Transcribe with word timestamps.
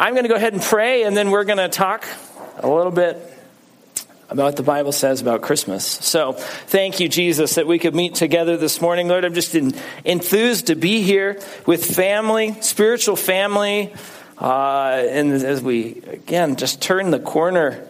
I'm 0.00 0.14
going 0.14 0.22
to 0.22 0.28
go 0.28 0.36
ahead 0.36 0.52
and 0.52 0.62
pray, 0.62 1.02
and 1.02 1.16
then 1.16 1.32
we're 1.32 1.42
going 1.42 1.58
to 1.58 1.68
talk 1.68 2.06
a 2.58 2.68
little 2.68 2.92
bit 2.92 3.16
about 4.28 4.44
what 4.44 4.56
the 4.56 4.62
Bible 4.62 4.92
says 4.92 5.20
about 5.20 5.42
Christmas. 5.42 5.84
So, 5.84 6.34
thank 6.34 7.00
you, 7.00 7.08
Jesus, 7.08 7.56
that 7.56 7.66
we 7.66 7.80
could 7.80 7.96
meet 7.96 8.14
together 8.14 8.56
this 8.56 8.80
morning. 8.80 9.08
Lord, 9.08 9.24
I'm 9.24 9.34
just 9.34 9.56
enthused 10.04 10.68
to 10.68 10.76
be 10.76 11.02
here 11.02 11.42
with 11.66 11.84
family, 11.84 12.56
spiritual 12.60 13.16
family, 13.16 13.92
uh, 14.40 15.02
and 15.04 15.32
as 15.32 15.60
we, 15.62 16.00
again, 16.06 16.54
just 16.54 16.80
turn 16.80 17.10
the 17.10 17.18
corner 17.18 17.84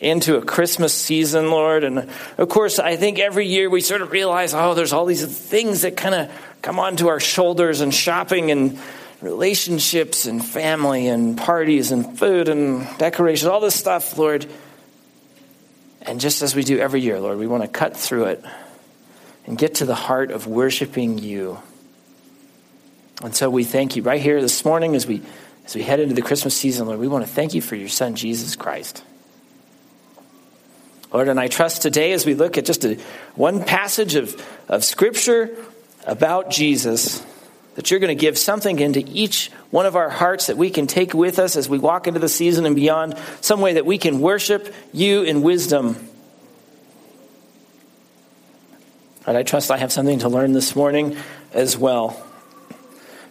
into 0.00 0.36
a 0.36 0.44
Christmas 0.44 0.92
season, 0.92 1.50
Lord. 1.50 1.82
And 1.82 2.10
of 2.36 2.48
course, 2.50 2.78
I 2.78 2.96
think 2.96 3.18
every 3.18 3.46
year 3.46 3.70
we 3.70 3.80
sort 3.80 4.02
of 4.02 4.12
realize, 4.12 4.52
oh, 4.52 4.74
there's 4.74 4.92
all 4.92 5.06
these 5.06 5.24
things 5.24 5.80
that 5.80 5.96
kind 5.96 6.14
of 6.14 6.30
come 6.60 6.78
onto 6.78 7.08
our 7.08 7.20
shoulders 7.20 7.80
and 7.80 7.94
shopping 7.94 8.50
and 8.50 8.78
relationships 9.20 10.26
and 10.26 10.44
family 10.44 11.08
and 11.08 11.36
parties 11.36 11.90
and 11.90 12.18
food 12.18 12.48
and 12.48 12.86
decorations, 12.98 13.46
all 13.48 13.60
this 13.60 13.74
stuff, 13.74 14.16
Lord. 14.16 14.46
And 16.02 16.20
just 16.20 16.42
as 16.42 16.54
we 16.54 16.62
do 16.62 16.78
every 16.78 17.00
year, 17.00 17.20
Lord, 17.20 17.38
we 17.38 17.46
want 17.46 17.64
to 17.64 17.68
cut 17.68 17.96
through 17.96 18.26
it 18.26 18.44
and 19.46 19.58
get 19.58 19.76
to 19.76 19.86
the 19.86 19.94
heart 19.94 20.30
of 20.30 20.46
worshiping 20.46 21.18
you. 21.18 21.58
And 23.22 23.34
so 23.34 23.50
we 23.50 23.64
thank 23.64 23.96
you 23.96 24.02
right 24.02 24.20
here 24.20 24.40
this 24.40 24.64
morning 24.64 24.94
as 24.94 25.06
we 25.06 25.22
as 25.64 25.74
we 25.74 25.82
head 25.82 26.00
into 26.00 26.14
the 26.14 26.22
Christmas 26.22 26.56
season, 26.56 26.86
Lord. 26.86 26.98
We 26.98 27.08
want 27.08 27.26
to 27.26 27.30
thank 27.30 27.52
you 27.52 27.60
for 27.60 27.76
your 27.76 27.90
son 27.90 28.14
Jesus 28.14 28.56
Christ. 28.56 29.04
Lord, 31.12 31.28
and 31.28 31.40
I 31.40 31.48
trust 31.48 31.82
today 31.82 32.12
as 32.12 32.24
we 32.24 32.34
look 32.34 32.56
at 32.56 32.64
just 32.64 32.84
a, 32.84 32.94
one 33.34 33.64
passage 33.64 34.14
of, 34.14 34.42
of 34.68 34.84
Scripture 34.84 35.56
about 36.06 36.50
Jesus, 36.50 37.24
that 37.78 37.92
you're 37.92 38.00
going 38.00 38.08
to 38.08 38.20
give 38.20 38.36
something 38.36 38.80
into 38.80 39.04
each 39.06 39.52
one 39.70 39.86
of 39.86 39.94
our 39.94 40.10
hearts 40.10 40.48
that 40.48 40.56
we 40.56 40.68
can 40.68 40.88
take 40.88 41.14
with 41.14 41.38
us 41.38 41.54
as 41.54 41.68
we 41.68 41.78
walk 41.78 42.08
into 42.08 42.18
the 42.18 42.28
season 42.28 42.66
and 42.66 42.74
beyond, 42.74 43.16
some 43.40 43.60
way 43.60 43.74
that 43.74 43.86
we 43.86 43.98
can 43.98 44.18
worship 44.18 44.74
you 44.92 45.22
in 45.22 45.42
wisdom. 45.42 45.94
And 49.28 49.36
I 49.36 49.44
trust 49.44 49.70
I 49.70 49.76
have 49.76 49.92
something 49.92 50.18
to 50.18 50.28
learn 50.28 50.54
this 50.54 50.74
morning 50.74 51.18
as 51.52 51.78
well. 51.78 52.20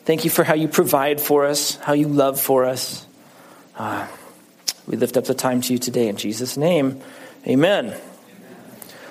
Thank 0.06 0.24
you 0.24 0.30
for 0.30 0.46
how 0.46 0.54
you 0.54 0.70
provide 0.70 1.20
for 1.20 1.46
us, 1.46 1.76
how 1.76 1.92
you 1.92 2.08
love 2.08 2.40
for 2.40 2.64
us. 2.64 3.06
Uh, 3.76 4.08
we 4.88 4.96
lift 4.96 5.18
up 5.18 5.26
the 5.26 5.34
time 5.34 5.60
to 5.60 5.74
you 5.74 5.78
today 5.78 6.08
in 6.08 6.16
Jesus' 6.16 6.56
name. 6.56 7.02
Amen. 7.46 8.00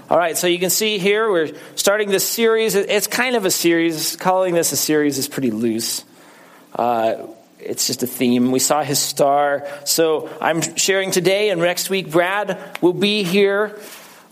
All 0.09 0.17
right, 0.17 0.37
so 0.37 0.47
you 0.47 0.61
can 0.61 0.71
see 0.71 0.99
here 0.99 1.29
we're 1.29 1.51
starting 1.75 2.11
this 2.11 2.25
series. 2.25 2.77
It's 2.77 3.09
kind 3.09 3.35
of 3.35 3.45
a 3.45 3.51
series. 3.51 4.15
Calling 4.15 4.55
this 4.55 4.71
a 4.71 4.77
series 4.77 5.19
is 5.19 5.27
pretty 5.27 5.51
loose. 5.51 6.05
Uh, 6.77 7.27
it's 7.59 7.89
just 7.89 8.05
a 8.05 8.07
theme. 8.07 8.53
We 8.53 8.61
saw 8.61 8.85
his 8.85 9.01
star. 9.01 9.67
So 9.85 10.31
I'm 10.41 10.63
sharing 10.77 11.11
today, 11.11 11.51
and 11.51 11.61
next 11.61 11.91
week, 11.91 12.13
Brad 12.13 12.79
will 12.81 12.93
be 12.93 13.25
here. 13.25 13.77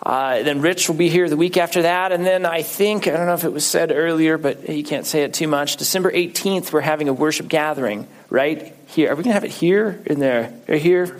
Uh, 0.01 0.45
then 0.45 0.61
Rich 0.61 0.89
will 0.89 0.95
be 0.95 1.09
here 1.09 1.29
the 1.29 1.37
week 1.37 1.57
after 1.57 1.83
that. 1.83 2.13
And 2.13 2.25
then 2.25 2.47
I 2.47 2.63
think, 2.63 3.09
I 3.09 3.11
don't 3.11 3.27
know 3.27 3.35
if 3.35 3.43
it 3.43 3.53
was 3.53 3.67
said 3.67 3.91
earlier, 3.91 4.39
but 4.39 4.69
you 4.69 4.85
can't 4.85 5.07
say 5.07 5.25
it 5.25 5.35
too 5.35 5.49
much. 5.49 5.77
December 5.77 6.13
18th, 6.13 6.73
we're 6.73 6.83
having 6.83 7.09
a 7.09 7.13
worship 7.13 7.49
gathering 7.49 8.07
right 8.31 8.77
here. 8.87 9.11
Are 9.11 9.17
we 9.17 9.25
going 9.25 9.35
to 9.35 9.41
have 9.41 9.45
it 9.45 9.51
here? 9.51 10.01
In 10.07 10.21
there? 10.21 10.53
Right 10.69 10.81
here? 10.81 11.19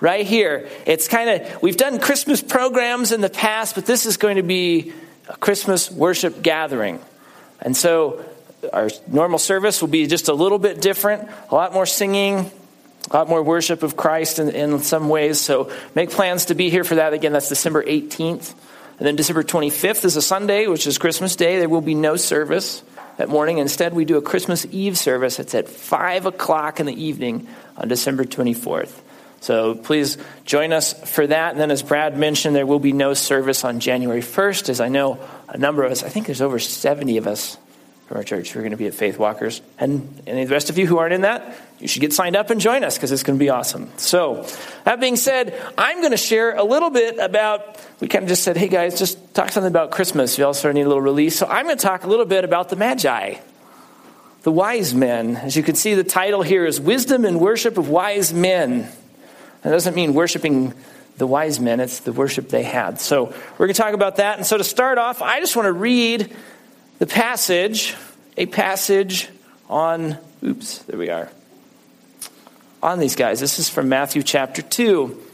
Right 0.00 0.26
here. 0.26 0.68
It's 0.86 1.08
kind 1.08 1.42
of, 1.42 1.62
we've 1.62 1.76
done 1.76 2.00
Christmas 2.00 2.42
programs 2.42 3.12
in 3.12 3.20
the 3.20 3.30
past, 3.30 3.74
but 3.74 3.86
this 3.86 4.06
is 4.06 4.16
going 4.16 4.36
to 4.36 4.42
be 4.42 4.92
a 5.28 5.36
Christmas 5.36 5.90
worship 5.90 6.42
gathering. 6.42 7.00
And 7.60 7.76
so 7.76 8.24
our 8.72 8.90
normal 9.06 9.38
service 9.38 9.80
will 9.80 9.88
be 9.88 10.06
just 10.06 10.28
a 10.28 10.34
little 10.34 10.58
bit 10.58 10.80
different, 10.80 11.28
a 11.50 11.54
lot 11.54 11.72
more 11.72 11.86
singing, 11.86 12.50
a 13.10 13.16
lot 13.16 13.28
more 13.28 13.42
worship 13.42 13.82
of 13.82 13.96
Christ 13.96 14.38
in, 14.38 14.50
in 14.50 14.78
some 14.80 15.08
ways. 15.08 15.40
So 15.40 15.72
make 15.94 16.10
plans 16.10 16.46
to 16.46 16.54
be 16.54 16.70
here 16.70 16.84
for 16.84 16.96
that. 16.96 17.12
Again, 17.12 17.32
that's 17.32 17.48
December 17.48 17.82
18th. 17.82 18.54
And 18.98 19.06
then 19.06 19.16
December 19.16 19.42
25th 19.42 20.04
is 20.04 20.16
a 20.16 20.22
Sunday, 20.22 20.66
which 20.66 20.86
is 20.86 20.98
Christmas 20.98 21.34
Day. 21.34 21.58
There 21.58 21.70
will 21.70 21.80
be 21.80 21.94
no 21.94 22.16
service 22.16 22.82
that 23.16 23.30
morning. 23.30 23.58
Instead, 23.58 23.94
we 23.94 24.04
do 24.04 24.18
a 24.18 24.22
Christmas 24.22 24.66
Eve 24.70 24.98
service. 24.98 25.38
It's 25.38 25.54
at 25.54 25.68
5 25.68 26.26
o'clock 26.26 26.80
in 26.80 26.86
the 26.86 27.02
evening 27.02 27.48
on 27.78 27.88
December 27.88 28.24
24th. 28.24 28.92
So 29.40 29.74
please 29.74 30.18
join 30.44 30.72
us 30.72 30.92
for 30.92 31.26
that. 31.26 31.52
And 31.52 31.60
then, 31.60 31.70
as 31.70 31.82
Brad 31.82 32.16
mentioned, 32.16 32.54
there 32.54 32.66
will 32.66 32.78
be 32.78 32.92
no 32.92 33.14
service 33.14 33.64
on 33.64 33.80
January 33.80 34.20
1st, 34.20 34.68
as 34.68 34.80
I 34.80 34.88
know 34.88 35.18
a 35.48 35.58
number 35.58 35.82
of 35.82 35.90
us, 35.90 36.02
I 36.02 36.08
think 36.08 36.26
there's 36.26 36.42
over 36.42 36.58
70 36.58 37.16
of 37.16 37.26
us 37.26 37.56
from 38.06 38.18
our 38.18 38.24
church 38.24 38.52
who 38.52 38.58
are 38.58 38.62
going 38.62 38.72
to 38.72 38.76
be 38.76 38.86
at 38.86 38.94
Faith 38.94 39.18
Walkers. 39.18 39.62
And 39.78 40.22
any 40.26 40.42
of 40.42 40.48
the 40.48 40.54
rest 40.54 40.68
of 40.68 40.78
you 40.78 40.86
who 40.86 40.98
aren't 40.98 41.14
in 41.14 41.22
that, 41.22 41.56
you 41.78 41.88
should 41.88 42.00
get 42.00 42.12
signed 42.12 42.36
up 42.36 42.50
and 42.50 42.60
join 42.60 42.84
us 42.84 42.96
because 42.96 43.12
it's 43.12 43.22
going 43.22 43.38
to 43.38 43.42
be 43.42 43.50
awesome. 43.50 43.88
So, 43.96 44.46
that 44.84 45.00
being 45.00 45.16
said, 45.16 45.60
I'm 45.78 46.00
going 46.00 46.10
to 46.10 46.16
share 46.16 46.56
a 46.56 46.64
little 46.64 46.90
bit 46.90 47.18
about, 47.18 47.80
we 48.00 48.08
kind 48.08 48.24
of 48.24 48.28
just 48.28 48.42
said, 48.42 48.56
hey 48.56 48.68
guys, 48.68 48.98
just 48.98 49.32
talk 49.34 49.50
something 49.50 49.70
about 49.70 49.90
Christmas. 49.90 50.36
You 50.38 50.44
also 50.44 50.70
need 50.72 50.82
a 50.82 50.88
little 50.88 51.00
release. 51.00 51.38
So, 51.38 51.46
I'm 51.46 51.66
going 51.66 51.78
to 51.78 51.82
talk 51.82 52.04
a 52.04 52.08
little 52.08 52.26
bit 52.26 52.44
about 52.44 52.68
the 52.68 52.76
Magi 52.76 53.36
the 54.42 54.50
wise 54.50 54.94
men. 54.94 55.36
As 55.36 55.54
you 55.54 55.62
can 55.62 55.74
see, 55.74 55.94
the 55.94 56.04
title 56.04 56.42
here 56.42 56.64
is 56.64 56.80
Wisdom 56.80 57.26
and 57.26 57.38
Worship 57.38 57.76
of 57.76 57.90
Wise 57.90 58.32
Men. 58.32 58.88
That 59.62 59.70
doesn't 59.70 59.94
mean 59.94 60.14
worshiping 60.14 60.74
the 61.20 61.26
wise 61.26 61.60
men, 61.60 61.80
it's 61.80 62.00
the 62.00 62.12
worship 62.12 62.48
they 62.48 62.62
had. 62.62 62.98
So 62.98 63.26
we're 63.26 63.66
going 63.66 63.74
to 63.74 63.82
talk 63.82 63.92
about 63.92 64.16
that. 64.16 64.38
And 64.38 64.46
so 64.46 64.56
to 64.56 64.64
start 64.64 64.96
off, 64.96 65.20
I 65.20 65.38
just 65.40 65.54
want 65.54 65.66
to 65.66 65.72
read 65.72 66.34
the 66.98 67.06
passage, 67.06 67.94
a 68.38 68.46
passage 68.46 69.28
on, 69.68 70.16
oops, 70.42 70.78
there 70.84 70.98
we 70.98 71.10
are, 71.10 71.30
on 72.82 72.98
these 72.98 73.16
guys. 73.16 73.38
This 73.38 73.58
is 73.58 73.68
from 73.68 73.90
Matthew 73.90 74.22
chapter 74.22 74.62
2. 74.62 75.26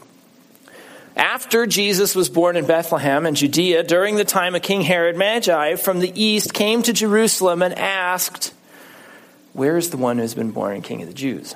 After 1.15 1.65
Jesus 1.65 2.15
was 2.15 2.29
born 2.29 2.57
in 2.57 2.65
Bethlehem 2.67 3.25
in 3.25 3.33
Judea, 3.33 3.83
during 3.83 4.17
the 4.17 4.25
time 4.25 4.55
of 4.55 4.61
King 4.61 4.81
Herod, 4.81 5.15
Magi 5.15 5.75
from 5.75 5.99
the 5.99 6.11
east 6.21 6.53
came 6.53 6.83
to 6.83 6.93
Jerusalem 6.93 7.61
and 7.61 7.73
asked, 7.73 8.53
Where 9.53 9.77
is 9.77 9.89
the 9.89 9.97
one 9.97 10.17
who 10.17 10.21
has 10.21 10.35
been 10.35 10.51
born 10.51 10.81
King 10.81 11.01
of 11.01 11.07
the 11.07 11.13
Jews? 11.13 11.55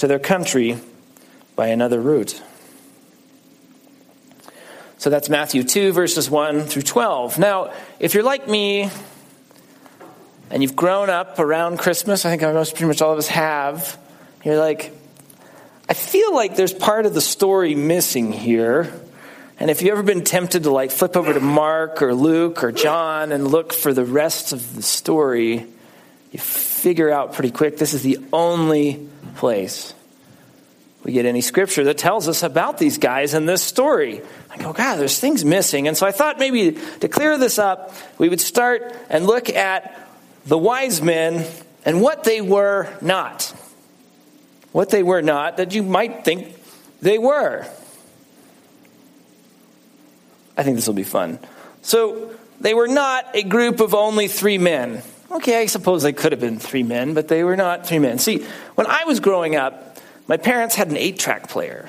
to 0.00 0.06
their 0.06 0.18
country 0.18 0.78
by 1.56 1.68
another 1.68 2.00
route. 2.00 2.42
So 4.96 5.08
that's 5.08 5.28
Matthew 5.28 5.62
2, 5.62 5.92
verses 5.92 6.28
1 6.28 6.64
through 6.64 6.82
12. 6.82 7.38
Now, 7.38 7.72
if 7.98 8.14
you're 8.14 8.22
like 8.22 8.48
me, 8.48 8.90
and 10.50 10.62
you've 10.62 10.76
grown 10.76 11.10
up 11.10 11.38
around 11.38 11.78
Christmas, 11.78 12.24
I 12.24 12.30
think 12.30 12.42
most 12.42 12.74
pretty 12.74 12.86
much 12.86 13.02
all 13.02 13.12
of 13.12 13.18
us 13.18 13.28
have, 13.28 13.98
you're 14.42 14.58
like, 14.58 14.92
I 15.88 15.94
feel 15.94 16.34
like 16.34 16.56
there's 16.56 16.72
part 16.72 17.04
of 17.04 17.14
the 17.14 17.20
story 17.20 17.74
missing 17.74 18.32
here. 18.32 18.92
And 19.58 19.70
if 19.70 19.82
you've 19.82 19.92
ever 19.92 20.02
been 20.02 20.24
tempted 20.24 20.62
to 20.62 20.70
like 20.70 20.90
flip 20.90 21.16
over 21.16 21.32
to 21.32 21.40
Mark 21.40 22.00
or 22.00 22.14
Luke 22.14 22.64
or 22.64 22.72
John 22.72 23.32
and 23.32 23.46
look 23.46 23.74
for 23.74 23.92
the 23.92 24.04
rest 24.04 24.52
of 24.52 24.74
the 24.74 24.82
story, 24.82 25.66
you 26.32 26.38
figure 26.38 27.10
out 27.10 27.34
pretty 27.34 27.50
quick 27.50 27.76
this 27.76 27.92
is 27.92 28.02
the 28.02 28.18
only 28.32 29.08
place 29.40 29.94
we 31.02 31.12
get 31.12 31.24
any 31.24 31.40
scripture 31.40 31.84
that 31.84 31.96
tells 31.96 32.28
us 32.28 32.42
about 32.42 32.78
these 32.78 32.98
guys 32.98 33.32
in 33.32 33.46
this 33.46 33.62
story. 33.62 34.20
I 34.50 34.58
go, 34.58 34.72
God, 34.72 34.96
there's 34.96 35.18
things 35.18 35.44
missing. 35.44 35.88
And 35.88 35.96
so 35.96 36.06
I 36.06 36.12
thought 36.12 36.38
maybe 36.38 36.72
to 37.00 37.08
clear 37.08 37.38
this 37.38 37.58
up, 37.58 37.94
we 38.18 38.28
would 38.28 38.40
start 38.40 38.94
and 39.08 39.26
look 39.26 39.48
at 39.48 40.08
the 40.44 40.58
wise 40.58 41.00
men 41.00 41.46
and 41.86 42.02
what 42.02 42.24
they 42.24 42.42
were 42.42 42.92
not. 43.00 43.54
What 44.72 44.90
they 44.90 45.02
were 45.02 45.22
not 45.22 45.56
that 45.56 45.74
you 45.74 45.82
might 45.82 46.24
think 46.24 46.54
they 47.00 47.16
were. 47.16 47.66
I 50.56 50.62
think 50.62 50.76
this 50.76 50.86
will 50.86 50.94
be 50.94 51.02
fun. 51.02 51.38
So, 51.82 52.34
they 52.60 52.74
were 52.74 52.88
not 52.88 53.24
a 53.32 53.42
group 53.42 53.80
of 53.80 53.94
only 53.94 54.28
three 54.28 54.58
men. 54.58 55.02
Okay, 55.30 55.62
I 55.62 55.66
suppose 55.66 56.02
they 56.02 56.12
could 56.12 56.32
have 56.32 56.40
been 56.40 56.58
three 56.58 56.82
men, 56.82 57.14
but 57.14 57.28
they 57.28 57.42
were 57.42 57.56
not 57.56 57.86
three 57.86 58.00
men. 58.00 58.18
See, 58.18 58.44
when 58.80 58.86
I 58.86 59.04
was 59.04 59.20
growing 59.20 59.56
up, 59.56 59.98
my 60.26 60.38
parents 60.38 60.74
had 60.74 60.88
an 60.88 60.96
eight 60.96 61.18
track 61.18 61.50
player. 61.50 61.86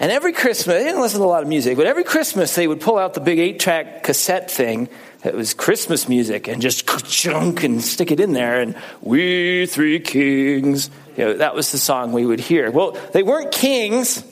And 0.00 0.10
every 0.10 0.32
Christmas, 0.32 0.78
they 0.78 0.84
didn't 0.84 1.02
listen 1.02 1.20
to 1.20 1.26
a 1.26 1.28
lot 1.28 1.42
of 1.42 1.50
music, 1.50 1.76
but 1.76 1.86
every 1.86 2.02
Christmas 2.02 2.54
they 2.54 2.66
would 2.66 2.80
pull 2.80 2.96
out 2.96 3.12
the 3.12 3.20
big 3.20 3.38
eight 3.38 3.60
track 3.60 4.02
cassette 4.04 4.50
thing 4.50 4.88
that 5.20 5.34
was 5.34 5.52
Christmas 5.52 6.08
music 6.08 6.48
and 6.48 6.62
just 6.62 6.86
chunk 7.04 7.62
and 7.62 7.84
stick 7.84 8.10
it 8.10 8.20
in 8.20 8.32
there. 8.32 8.62
And 8.62 8.74
we 9.02 9.66
three 9.66 10.00
kings, 10.00 10.88
you 11.14 11.26
know, 11.26 11.34
that 11.34 11.54
was 11.54 11.72
the 11.72 11.78
song 11.78 12.12
we 12.12 12.24
would 12.24 12.40
hear. 12.40 12.70
Well, 12.70 12.92
they 13.12 13.22
weren't 13.22 13.52
kings, 13.52 14.24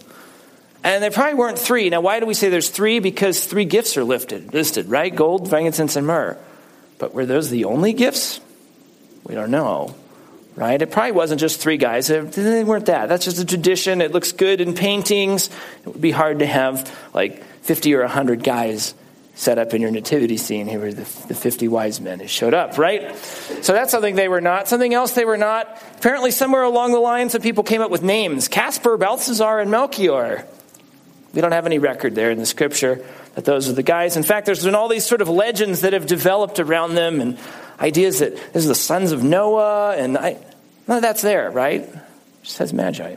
and 0.83 1.05
they 1.05 1.11
probably 1.11 1.35
weren't 1.35 1.59
three. 1.59 1.91
Now, 1.91 2.01
why 2.01 2.21
do 2.21 2.25
we 2.27 2.33
say 2.33 2.49
there's 2.49 2.71
three? 2.71 3.01
Because 3.01 3.45
three 3.45 3.67
gifts 3.67 3.99
are 3.99 4.05
lifted, 4.05 4.55
listed, 4.55 4.89
right? 4.89 5.15
Gold, 5.15 5.51
frankincense, 5.51 5.95
and 5.95 6.07
myrrh. 6.07 6.39
But 6.99 7.13
were 7.13 7.27
those 7.27 7.51
the 7.51 7.67
only 7.67 7.93
gifts? 7.93 8.41
We 9.25 9.35
don't 9.35 9.51
know 9.51 9.95
right? 10.57 10.81
It 10.81 10.91
probably 10.91 11.13
wasn't 11.13 11.41
just 11.41 11.61
three 11.61 11.77
guys. 11.77 12.09
They 12.09 12.65
weren't 12.65 12.87
that. 12.87 13.09
That's 13.09 13.25
just 13.25 13.39
a 13.39 13.45
tradition. 13.45 14.01
It 14.01 14.13
looks 14.13 14.33
good 14.33 14.61
in 14.61 14.75
paintings. 14.75 15.49
It 15.85 15.89
would 15.89 16.01
be 16.01 16.11
hard 16.11 16.41
to 16.41 16.47
have 16.47 16.95
like 17.15 17.43
50 17.63 17.95
or 17.95 18.01
100 18.01 18.43
guys 18.43 18.95
set 19.35 19.59
up 19.59 19.73
in 19.73 19.81
your 19.81 19.91
nativity 19.91 20.37
scene. 20.37 20.67
Here 20.67 20.79
were 20.79 20.93
the, 20.93 21.27
the 21.29 21.35
50 21.35 21.69
wise 21.69 22.01
men 22.01 22.21
who 22.21 22.29
showed 22.29 22.55
up, 22.55 22.77
right? 22.77 23.17
So 23.17 23.73
that's 23.73 23.91
something 23.91 24.15
they 24.15 24.29
were 24.29 24.43
not. 24.43 24.69
Something 24.69 24.93
else 24.93 25.13
they 25.13 25.25
were 25.25 25.39
not. 25.39 25.83
Apparently, 25.97 26.31
somewhere 26.31 26.63
along 26.63 26.93
the 26.93 26.99
line, 26.99 27.31
some 27.31 27.41
people 27.41 27.65
came 27.65 27.81
up 27.81 27.91
with 27.91 28.03
names 28.03 28.49
Caspar, 28.49 28.97
Balthazar, 28.97 29.59
and 29.59 29.71
Melchior. 29.71 30.47
We 31.33 31.41
don't 31.41 31.53
have 31.53 31.65
any 31.65 31.79
record 31.79 32.15
there 32.15 32.31
in 32.31 32.39
the 32.39 32.47
scripture 32.47 33.03
that 33.35 33.47
those 33.47 33.69
are 33.69 33.73
the 33.73 33.83
guys. 33.83 34.19
In 34.19 34.23
fact, 34.23 34.45
there's 34.45 34.65
been 34.65 34.75
all 34.75 34.89
these 34.89 35.07
sort 35.07 35.23
of 35.23 35.29
legends 35.29 35.81
that 35.81 35.95
have 35.95 36.07
developed 36.07 36.61
around 36.61 36.95
them 36.95 37.21
and 37.21 37.39
ideas 37.83 38.21
that 38.21 38.37
this 38.37 38.63
is 38.63 38.69
the 38.69 38.75
sons 38.75 39.13
of 39.13 39.23
Noah, 39.23 39.97
and 39.97 40.17
I, 40.17 40.39
none 40.87 40.99
of 40.99 41.03
that's 41.03 41.23
there, 41.23 41.51
right? 41.51 41.83
It 41.83 41.99
says 42.45 42.73
Magi. 42.73 43.17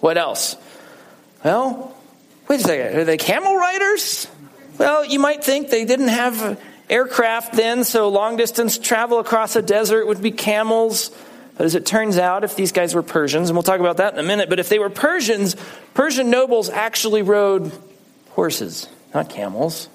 What 0.00 0.16
else? 0.16 0.56
Well, 1.44 1.94
wait 2.48 2.60
a 2.60 2.62
second. 2.64 2.98
Are 2.98 3.04
they 3.04 3.18
camel 3.18 3.54
riders? 3.54 4.26
Well, 4.78 5.04
you 5.04 5.20
might 5.20 5.44
think 5.44 5.70
they 5.70 5.84
didn't 5.84 6.08
have 6.08 6.60
aircraft 6.88 7.54
then, 7.54 7.84
so 7.84 8.08
long 8.08 8.36
distance 8.36 8.78
travel 8.78 9.18
across 9.18 9.56
a 9.56 9.62
desert 9.62 10.06
would 10.06 10.22
be 10.22 10.30
camels. 10.30 11.10
But 11.56 11.66
as 11.66 11.74
it 11.74 11.86
turns 11.86 12.18
out, 12.18 12.44
if 12.44 12.56
these 12.56 12.72
guys 12.72 12.94
were 12.94 13.02
Persians, 13.02 13.48
and 13.48 13.56
we'll 13.56 13.62
talk 13.62 13.80
about 13.80 13.98
that 13.98 14.12
in 14.12 14.18
a 14.18 14.22
minute, 14.22 14.48
but 14.48 14.58
if 14.58 14.68
they 14.68 14.78
were 14.78 14.90
Persians, 14.90 15.56
Persian 15.94 16.30
nobles 16.30 16.68
actually 16.68 17.22
rode 17.22 17.72
horses, 18.30 18.88
not 19.14 19.30
camels. 19.30 19.88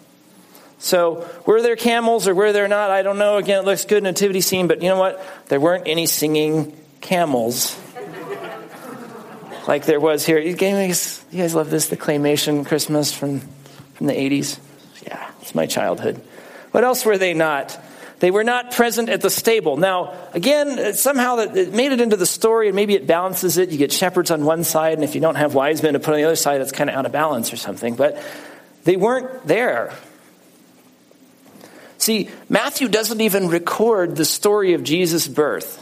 So, 0.82 1.30
were 1.46 1.62
there 1.62 1.76
camels 1.76 2.28
or 2.28 2.34
were 2.34 2.52
there 2.52 2.68
not? 2.68 2.90
I 2.90 3.04
don't 3.04 3.20
know. 3.20 3.38
Again, 3.38 3.60
it 3.60 3.66
looks 3.66 3.86
good 3.86 4.02
nativity 4.02 4.42
scene, 4.42 4.68
but 4.68 4.82
you 4.82 4.90
know 4.90 4.98
what? 4.98 5.24
There 5.48 5.60
weren't 5.60 5.88
any 5.88 6.08
singing 6.08 6.76
camels 7.02 7.80
like 9.68 9.86
there 9.86 10.00
was 10.00 10.26
here. 10.26 10.40
You 10.40 10.56
guys, 10.56 11.24
you 11.30 11.38
guys 11.38 11.54
love 11.54 11.70
this, 11.70 11.90
the 11.90 11.98
claymation 11.98 12.66
Christmas 12.66 13.14
from, 13.14 13.42
from 13.94 14.08
the 14.08 14.14
80s? 14.14 14.60
Yeah, 15.06 15.30
it's 15.42 15.54
my 15.54 15.68
childhood. 15.68 16.20
What 16.72 16.84
else 16.84 17.06
were 17.06 17.20
they 17.20 17.36
not? 17.36 17.80
They 18.18 18.32
were 18.32 18.44
not 18.44 18.72
present 18.72 19.10
at 19.10 19.22
the 19.22 19.30
stable. 19.30 19.78
Now, 19.78 20.16
again, 20.34 20.96
somehow 20.96 21.38
it 21.38 21.74
made 21.76 21.92
it 21.92 22.02
into 22.02 22.18
the 22.18 22.26
story, 22.26 22.70
and 22.70 22.76
maybe 22.76 22.96
it 22.96 23.06
balances 23.06 23.60
it. 23.60 23.70
You 23.70 23.78
get 23.78 23.92
shepherds 23.92 24.32
on 24.32 24.46
one 24.46 24.64
side, 24.64 24.94
and 24.94 25.04
if 25.04 25.14
you 25.14 25.22
don't 25.22 25.36
have 25.36 25.54
wise 25.54 25.84
men 25.84 25.94
to 25.94 26.00
put 26.00 26.16
on 26.16 26.18
the 26.18 26.24
other 26.24 26.36
side, 26.36 26.60
it's 26.60 26.72
kind 26.72 26.90
of 26.90 26.96
out 26.96 27.06
of 27.06 27.12
balance 27.12 27.54
or 27.54 27.58
something. 27.58 27.96
But 27.96 28.20
they 28.84 28.96
weren't 28.96 29.46
there. 29.46 29.94
See, 32.02 32.32
Matthew 32.50 32.88
doesn't 32.88 33.22
even 33.22 33.48
record 33.48 34.16
the 34.16 34.26
story 34.26 34.74
of 34.74 34.84
Jesus' 34.84 35.28
birth. 35.28 35.78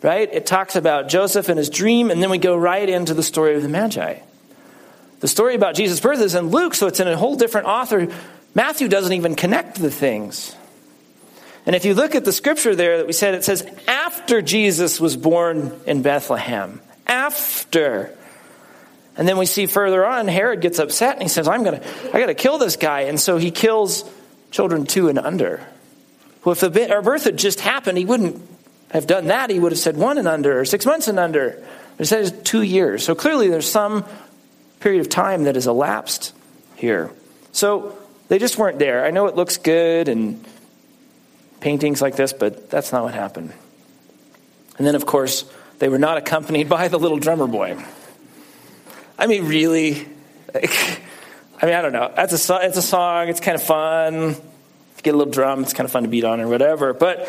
Right? 0.00 0.32
It 0.32 0.46
talks 0.46 0.76
about 0.76 1.10
Joseph 1.10 1.50
and 1.50 1.58
his 1.58 1.68
dream, 1.68 2.10
and 2.10 2.22
then 2.22 2.30
we 2.30 2.38
go 2.38 2.56
right 2.56 2.88
into 2.88 3.12
the 3.12 3.22
story 3.22 3.54
of 3.54 3.62
the 3.62 3.68
Magi. 3.68 4.20
The 5.20 5.28
story 5.28 5.54
about 5.54 5.74
Jesus' 5.74 6.00
birth 6.00 6.20
is 6.20 6.34
in 6.34 6.48
Luke, 6.48 6.74
so 6.74 6.86
it's 6.86 7.00
in 7.00 7.06
a 7.06 7.18
whole 7.18 7.36
different 7.36 7.66
author. 7.66 8.08
Matthew 8.54 8.88
doesn't 8.88 9.12
even 9.12 9.34
connect 9.34 9.78
the 9.78 9.90
things. 9.90 10.56
And 11.66 11.76
if 11.76 11.84
you 11.84 11.92
look 11.92 12.14
at 12.14 12.24
the 12.24 12.32
scripture 12.32 12.74
there 12.74 12.96
that 12.96 13.06
we 13.06 13.12
said, 13.12 13.34
it 13.34 13.44
says, 13.44 13.68
after 13.86 14.40
Jesus 14.40 14.98
was 14.98 15.18
born 15.18 15.78
in 15.84 16.00
Bethlehem. 16.00 16.80
After. 17.06 18.16
And 19.18 19.26
then 19.26 19.36
we 19.36 19.46
see 19.46 19.66
further 19.66 20.06
on, 20.06 20.28
Herod 20.28 20.60
gets 20.60 20.78
upset 20.78 21.14
and 21.14 21.22
he 21.22 21.28
says, 21.28 21.48
I'm 21.48 21.64
to, 21.64 21.82
I 22.14 22.20
got 22.20 22.26
to 22.26 22.34
kill 22.34 22.58
this 22.58 22.76
guy. 22.76 23.02
And 23.02 23.18
so 23.20 23.36
he 23.36 23.50
kills 23.50 24.08
children 24.52 24.86
two 24.86 25.08
and 25.08 25.18
under. 25.18 25.66
Well, 26.44 26.52
if 26.52 26.60
the, 26.60 26.94
our 26.94 27.02
birth 27.02 27.24
had 27.24 27.36
just 27.36 27.58
happened, 27.58 27.98
he 27.98 28.04
wouldn't 28.04 28.40
have 28.92 29.08
done 29.08 29.26
that. 29.26 29.50
He 29.50 29.58
would 29.58 29.72
have 29.72 29.78
said 29.78 29.96
one 29.96 30.18
and 30.18 30.28
under 30.28 30.60
or 30.60 30.64
six 30.64 30.86
months 30.86 31.08
and 31.08 31.18
under. 31.18 31.50
But 31.96 31.98
he 31.98 32.04
says 32.04 32.32
two 32.44 32.62
years. 32.62 33.04
So 33.04 33.16
clearly 33.16 33.48
there's 33.48 33.68
some 33.68 34.04
period 34.78 35.00
of 35.00 35.08
time 35.08 35.44
that 35.44 35.56
has 35.56 35.66
elapsed 35.66 36.32
here. 36.76 37.10
So 37.50 37.98
they 38.28 38.38
just 38.38 38.56
weren't 38.56 38.78
there. 38.78 39.04
I 39.04 39.10
know 39.10 39.26
it 39.26 39.34
looks 39.34 39.56
good 39.56 40.08
and 40.08 40.44
paintings 41.60 42.00
like 42.00 42.14
this, 42.14 42.32
but 42.32 42.70
that's 42.70 42.92
not 42.92 43.02
what 43.02 43.14
happened. 43.14 43.52
And 44.78 44.86
then, 44.86 44.94
of 44.94 45.06
course, 45.06 45.44
they 45.80 45.88
were 45.88 45.98
not 45.98 46.18
accompanied 46.18 46.68
by 46.68 46.86
the 46.86 47.00
little 47.00 47.18
drummer 47.18 47.48
boy. 47.48 47.84
I 49.18 49.26
mean, 49.26 49.46
really? 49.46 50.06
Like, 50.54 51.02
I 51.60 51.66
mean, 51.66 51.74
I 51.74 51.82
don't 51.82 51.92
know. 51.92 52.12
That's 52.14 52.48
a, 52.48 52.58
it's 52.62 52.76
a 52.76 52.82
song. 52.82 53.28
It's 53.28 53.40
kind 53.40 53.56
of 53.56 53.62
fun. 53.62 54.36
Get 55.02 55.14
a 55.14 55.16
little 55.16 55.32
drum. 55.32 55.62
It's 55.62 55.72
kind 55.72 55.84
of 55.84 55.90
fun 55.90 56.04
to 56.04 56.08
beat 56.08 56.24
on 56.24 56.40
or 56.40 56.48
whatever. 56.48 56.92
But 56.92 57.28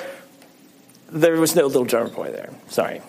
there 1.11 1.39
was 1.39 1.55
no 1.55 1.65
little 1.65 1.85
drummer 1.85 2.09
boy 2.09 2.31
there. 2.31 2.51
Sorry. 2.67 3.01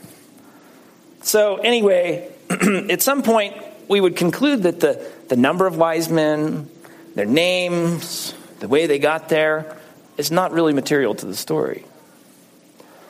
So, 1.22 1.56
anyway, 1.56 2.30
at 2.90 3.02
some 3.02 3.22
point, 3.22 3.54
we 3.88 4.00
would 4.00 4.16
conclude 4.16 4.62
that 4.62 4.80
the, 4.80 5.06
the 5.28 5.36
number 5.36 5.66
of 5.66 5.76
wise 5.76 6.08
men, 6.08 6.70
their 7.14 7.26
names, 7.26 8.34
the 8.60 8.68
way 8.68 8.86
they 8.86 8.98
got 8.98 9.28
there, 9.28 9.76
is 10.16 10.30
not 10.30 10.52
really 10.52 10.72
material 10.72 11.14
to 11.14 11.26
the 11.26 11.36
story. 11.36 11.84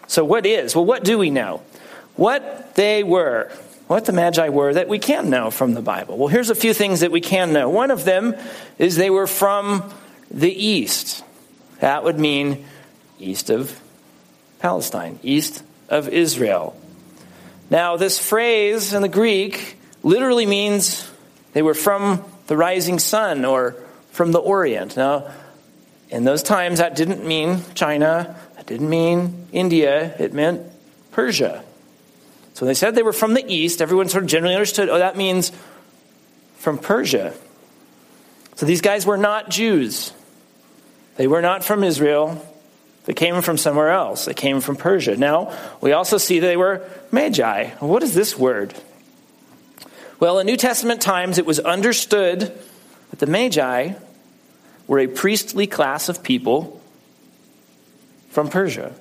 So, 0.09 0.25
what 0.25 0.47
is? 0.47 0.75
Well, 0.75 0.85
what 0.85 1.05
do 1.05 1.19
we 1.19 1.31
know? 1.31 1.63
What 2.17 2.75
they 2.75 3.05
were 3.05 3.53
what 3.91 4.05
the 4.05 4.13
Magi 4.13 4.51
were 4.51 4.73
that 4.73 4.87
we 4.87 5.01
can 5.01 5.31
know 5.31 5.51
from 5.51 5.75
the 5.75 5.83
Bible. 5.83 6.17
Well, 6.17 6.29
here's 6.29 6.49
a 6.49 6.55
few 6.55 6.73
things 6.73 7.01
that 7.01 7.11
we 7.11 7.21
can 7.21 7.53
know. 7.53 7.69
One 7.69 7.91
of 7.91 8.05
them 8.05 8.37
is 8.79 8.95
they 8.95 9.11
were 9.11 9.27
from 9.27 9.93
the 10.31 10.53
east. 10.53 11.25
That 11.81 12.05
would 12.05 12.17
mean 12.17 12.67
east 13.19 13.51
of 13.51 13.81
Palestine, 14.61 15.19
east 15.25 15.65
of 15.89 16.09
Israel. 16.09 16.81
Now, 17.69 17.97
this 17.97 18.17
phrase 18.17 18.93
in 18.93 19.03
the 19.03 19.09
Greek 19.09 19.77
literally 20.05 20.47
means 20.47 21.11
they 21.53 21.63
were 21.63 21.75
from 21.75 22.25
the 22.47 22.57
rising 22.57 23.01
sun 23.01 23.45
or 23.45 23.75
from 24.13 24.31
the 24.31 24.39
Orient. 24.39 24.97
Now, 24.97 25.33
in 26.11 26.23
those 26.23 26.45
times, 26.45 26.79
that 26.79 26.95
didn't 26.95 27.27
mean 27.27 27.65
China, 27.75 28.37
that 28.55 28.67
didn't 28.67 28.89
mean 28.89 29.49
India, 29.51 30.15
it 30.21 30.33
meant 30.33 30.63
Persia. 31.11 31.65
So 32.61 32.67
they 32.67 32.75
said 32.75 32.95
they 32.95 33.03
were 33.03 33.15
from 33.15 33.33
the 33.33 33.51
east. 33.51 33.81
Everyone 33.81 34.11
sort 34.11 34.25
of 34.25 34.29
generally 34.29 34.55
understood, 34.55 34.91
oh, 34.91 34.99
that 34.99 35.17
means 35.17 35.51
from 36.59 36.77
Persia. 36.77 37.33
So 38.57 38.67
these 38.67 38.83
guys 38.83 39.07
were 39.07 39.17
not 39.17 39.49
Jews. 39.49 40.13
They 41.17 41.27
were 41.27 41.41
not 41.41 41.65
from 41.65 41.83
Israel. 41.83 42.47
They 43.07 43.15
came 43.15 43.41
from 43.41 43.57
somewhere 43.57 43.89
else. 43.89 44.27
They 44.27 44.35
came 44.35 44.61
from 44.61 44.77
Persia. 44.77 45.17
Now, 45.17 45.57
we 45.81 45.93
also 45.93 46.19
see 46.19 46.39
they 46.39 46.59
were 46.59 46.87
magi. 47.11 47.71
What 47.79 48.03
is 48.03 48.13
this 48.13 48.39
word? 48.39 48.75
Well, 50.19 50.39
in 50.39 50.45
New 50.45 50.59
Testament 50.59 51.01
times, 51.01 51.39
it 51.39 51.47
was 51.47 51.61
understood 51.61 52.41
that 52.41 53.21
the 53.21 53.27
magi 53.27 53.95
were 54.87 54.99
a 54.99 55.07
priestly 55.07 55.67
class 55.67 56.11
of 56.11 56.23
people 56.23 56.79
from 58.29 58.51
Persia 58.51 58.93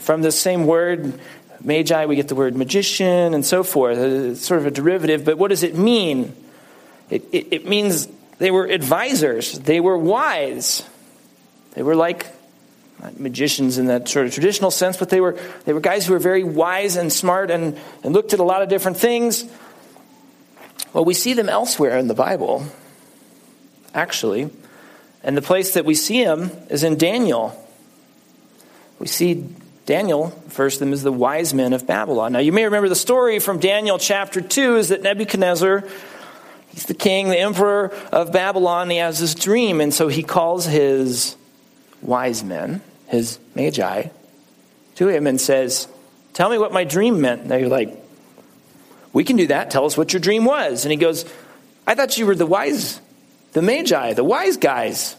from 0.00 0.22
the 0.22 0.32
same 0.32 0.66
word 0.66 1.20
Magi, 1.62 2.06
we 2.06 2.16
get 2.16 2.28
the 2.28 2.34
word 2.34 2.56
magician 2.56 3.34
and 3.34 3.44
so 3.44 3.62
forth. 3.62 3.98
Uh, 3.98 4.32
it's 4.32 4.46
sort 4.46 4.60
of 4.60 4.66
a 4.66 4.70
derivative, 4.70 5.24
but 5.24 5.36
what 5.36 5.48
does 5.48 5.62
it 5.62 5.76
mean? 5.76 6.34
It, 7.10 7.24
it, 7.32 7.46
it 7.50 7.66
means 7.66 8.08
they 8.38 8.50
were 8.50 8.66
advisors, 8.66 9.58
they 9.58 9.80
were 9.80 9.98
wise. 9.98 10.82
They 11.74 11.82
were 11.82 11.94
like 11.94 12.26
magicians 13.16 13.78
in 13.78 13.86
that 13.86 14.08
sort 14.08 14.26
of 14.26 14.32
traditional 14.32 14.70
sense, 14.70 14.96
but 14.96 15.08
they 15.08 15.20
were, 15.20 15.38
they 15.64 15.72
were 15.72 15.80
guys 15.80 16.06
who 16.06 16.12
were 16.12 16.18
very 16.18 16.42
wise 16.42 16.96
and 16.96 17.12
smart 17.12 17.50
and, 17.50 17.78
and 18.02 18.12
looked 18.12 18.34
at 18.34 18.40
a 18.40 18.44
lot 18.44 18.62
of 18.62 18.68
different 18.68 18.96
things. 18.96 19.44
Well, 20.92 21.04
we 21.04 21.14
see 21.14 21.34
them 21.34 21.48
elsewhere 21.48 21.96
in 21.98 22.08
the 22.08 22.14
Bible, 22.14 22.66
actually. 23.94 24.50
And 25.22 25.36
the 25.36 25.42
place 25.42 25.74
that 25.74 25.84
we 25.84 25.94
see 25.94 26.24
them 26.24 26.50
is 26.68 26.82
in 26.82 26.96
Daniel. 26.96 27.56
We 28.98 29.06
see 29.06 29.46
Daniel 29.90 30.32
refers 30.44 30.74
to 30.74 30.80
them 30.84 30.92
as 30.92 31.02
the 31.02 31.10
wise 31.10 31.52
men 31.52 31.72
of 31.72 31.84
Babylon. 31.84 32.32
Now, 32.32 32.38
you 32.38 32.52
may 32.52 32.64
remember 32.64 32.88
the 32.88 32.94
story 32.94 33.40
from 33.40 33.58
Daniel 33.58 33.98
chapter 33.98 34.40
2 34.40 34.76
is 34.76 34.90
that 34.90 35.02
Nebuchadnezzar, 35.02 35.82
he's 36.68 36.86
the 36.86 36.94
king, 36.94 37.28
the 37.28 37.40
emperor 37.40 37.92
of 38.12 38.30
Babylon, 38.30 38.88
he 38.88 38.98
has 38.98 39.18
this 39.18 39.34
dream, 39.34 39.80
and 39.80 39.92
so 39.92 40.06
he 40.06 40.22
calls 40.22 40.64
his 40.64 41.34
wise 42.02 42.44
men, 42.44 42.82
his 43.08 43.40
magi, 43.56 44.04
to 44.94 45.08
him 45.08 45.26
and 45.26 45.40
says, 45.40 45.88
Tell 46.34 46.48
me 46.48 46.56
what 46.56 46.72
my 46.72 46.84
dream 46.84 47.20
meant. 47.20 47.40
And 47.42 47.50
they're 47.50 47.68
like, 47.68 47.92
We 49.12 49.24
can 49.24 49.34
do 49.34 49.48
that. 49.48 49.72
Tell 49.72 49.86
us 49.86 49.96
what 49.96 50.12
your 50.12 50.20
dream 50.20 50.44
was. 50.44 50.84
And 50.84 50.92
he 50.92 50.98
goes, 50.98 51.24
I 51.84 51.96
thought 51.96 52.16
you 52.16 52.26
were 52.26 52.36
the 52.36 52.46
wise, 52.46 53.00
the 53.54 53.60
magi, 53.60 54.12
the 54.12 54.22
wise 54.22 54.56
guys. 54.56 55.16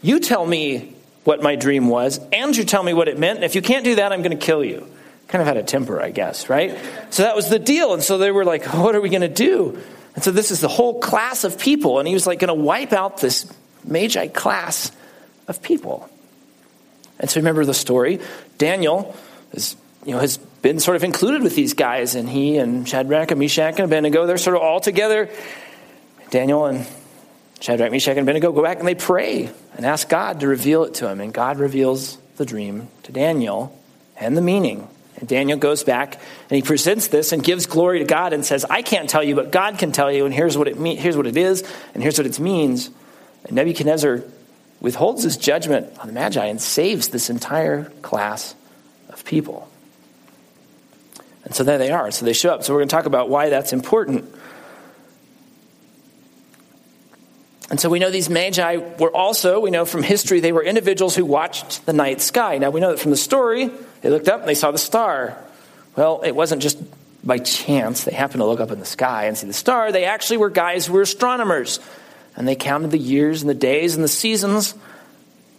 You 0.00 0.20
tell 0.20 0.46
me 0.46 0.91
what 1.24 1.42
my 1.42 1.54
dream 1.56 1.88
was, 1.88 2.20
and 2.32 2.56
you 2.56 2.64
tell 2.64 2.82
me 2.82 2.94
what 2.94 3.08
it 3.08 3.18
meant. 3.18 3.36
And 3.36 3.44
if 3.44 3.54
you 3.54 3.62
can't 3.62 3.84
do 3.84 3.96
that, 3.96 4.12
I'm 4.12 4.22
going 4.22 4.36
to 4.36 4.44
kill 4.44 4.64
you. 4.64 4.86
Kind 5.28 5.40
of 5.40 5.48
had 5.48 5.56
a 5.56 5.62
temper, 5.62 6.00
I 6.00 6.10
guess, 6.10 6.48
right? 6.48 6.76
So 7.10 7.22
that 7.22 7.36
was 7.36 7.48
the 7.48 7.58
deal. 7.58 7.94
And 7.94 8.02
so 8.02 8.18
they 8.18 8.30
were 8.30 8.44
like, 8.44 8.66
What 8.74 8.94
are 8.94 9.00
we 9.00 9.08
going 9.08 9.22
to 9.22 9.28
do? 9.28 9.78
And 10.14 10.22
so 10.22 10.30
this 10.30 10.50
is 10.50 10.60
the 10.60 10.68
whole 10.68 11.00
class 11.00 11.44
of 11.44 11.58
people. 11.58 11.98
And 11.98 12.06
he 12.06 12.12
was 12.12 12.26
like 12.26 12.38
going 12.38 12.48
to 12.48 12.54
wipe 12.54 12.92
out 12.92 13.18
this 13.18 13.50
magi 13.84 14.26
class 14.28 14.92
of 15.48 15.62
people. 15.62 16.08
And 17.18 17.30
so 17.30 17.40
remember 17.40 17.64
the 17.64 17.74
story. 17.74 18.20
Daniel 18.58 19.16
is, 19.52 19.76
you 20.04 20.12
know, 20.12 20.18
has 20.18 20.36
been 20.36 20.80
sort 20.80 20.96
of 20.96 21.04
included 21.04 21.42
with 21.42 21.54
these 21.54 21.74
guys, 21.74 22.14
and 22.14 22.28
he 22.28 22.58
and 22.58 22.88
Shadrach 22.88 23.30
and 23.30 23.40
Meshach 23.40 23.78
and 23.78 23.86
Abednego, 23.86 24.26
they're 24.26 24.38
sort 24.38 24.56
of 24.56 24.62
all 24.62 24.80
together. 24.80 25.30
Daniel 26.30 26.66
and 26.66 26.86
Shadrach, 27.60 27.90
Meshach, 27.90 28.16
and 28.16 28.20
Abednego 28.20 28.52
go 28.52 28.62
back 28.62 28.78
and 28.78 28.88
they 28.88 28.94
pray 28.94 29.50
and 29.76 29.86
ask 29.86 30.08
God 30.08 30.40
to 30.40 30.48
reveal 30.48 30.84
it 30.84 30.94
to 30.94 31.08
him. 31.08 31.20
And 31.20 31.32
God 31.32 31.58
reveals 31.58 32.18
the 32.36 32.46
dream 32.46 32.88
to 33.04 33.12
Daniel 33.12 33.78
and 34.16 34.36
the 34.36 34.42
meaning. 34.42 34.88
And 35.16 35.28
Daniel 35.28 35.58
goes 35.58 35.84
back 35.84 36.14
and 36.50 36.56
he 36.56 36.62
presents 36.62 37.08
this 37.08 37.32
and 37.32 37.44
gives 37.44 37.66
glory 37.66 38.00
to 38.00 38.04
God 38.04 38.32
and 38.32 38.44
says, 38.44 38.64
I 38.64 38.82
can't 38.82 39.08
tell 39.08 39.22
you, 39.22 39.34
but 39.34 39.52
God 39.52 39.78
can 39.78 39.92
tell 39.92 40.10
you, 40.10 40.24
and 40.24 40.34
here's 40.34 40.58
what 40.58 40.68
it 40.68 40.78
mean, 40.78 40.96
here's 40.96 41.16
what 41.16 41.26
it 41.26 41.36
is, 41.36 41.62
and 41.94 42.02
here's 42.02 42.18
what 42.18 42.26
it 42.26 42.40
means. 42.40 42.90
And 43.44 43.52
Nebuchadnezzar 43.52 44.22
withholds 44.80 45.22
his 45.22 45.36
judgment 45.36 45.96
on 46.00 46.08
the 46.08 46.12
Magi 46.12 46.44
and 46.44 46.60
saves 46.60 47.08
this 47.08 47.30
entire 47.30 47.84
class 48.02 48.54
of 49.08 49.24
people. 49.24 49.68
And 51.44 51.54
so 51.54 51.64
there 51.64 51.78
they 51.78 51.90
are. 51.90 52.10
So 52.10 52.24
they 52.24 52.32
show 52.32 52.52
up. 52.54 52.64
So 52.64 52.72
we're 52.72 52.80
going 52.80 52.88
to 52.88 52.94
talk 52.96 53.06
about 53.06 53.28
why 53.28 53.48
that's 53.48 53.72
important. 53.72 54.32
And 57.70 57.80
so 57.80 57.88
we 57.88 57.98
know 57.98 58.10
these 58.10 58.28
magi 58.28 58.76
were 58.98 59.14
also, 59.14 59.60
we 59.60 59.70
know 59.70 59.84
from 59.84 60.02
history, 60.02 60.40
they 60.40 60.52
were 60.52 60.62
individuals 60.62 61.16
who 61.16 61.24
watched 61.24 61.86
the 61.86 61.92
night 61.92 62.20
sky. 62.20 62.58
Now 62.58 62.70
we 62.70 62.80
know 62.80 62.90
that 62.90 63.00
from 63.00 63.10
the 63.10 63.16
story, 63.16 63.70
they 64.02 64.10
looked 64.10 64.28
up 64.28 64.40
and 64.40 64.48
they 64.48 64.54
saw 64.54 64.70
the 64.70 64.78
star. 64.78 65.36
Well, 65.96 66.22
it 66.22 66.32
wasn't 66.32 66.62
just 66.62 66.78
by 67.24 67.38
chance 67.38 68.04
they 68.04 68.12
happened 68.12 68.40
to 68.40 68.46
look 68.46 68.60
up 68.60 68.70
in 68.70 68.80
the 68.80 68.84
sky 68.84 69.24
and 69.24 69.38
see 69.38 69.46
the 69.46 69.52
star. 69.52 69.92
They 69.92 70.04
actually 70.04 70.38
were 70.38 70.50
guys 70.50 70.86
who 70.86 70.94
were 70.94 71.02
astronomers 71.02 71.80
and 72.36 72.48
they 72.48 72.56
counted 72.56 72.90
the 72.90 72.98
years 72.98 73.42
and 73.42 73.48
the 73.48 73.54
days 73.54 73.94
and 73.94 74.02
the 74.02 74.08
seasons 74.08 74.74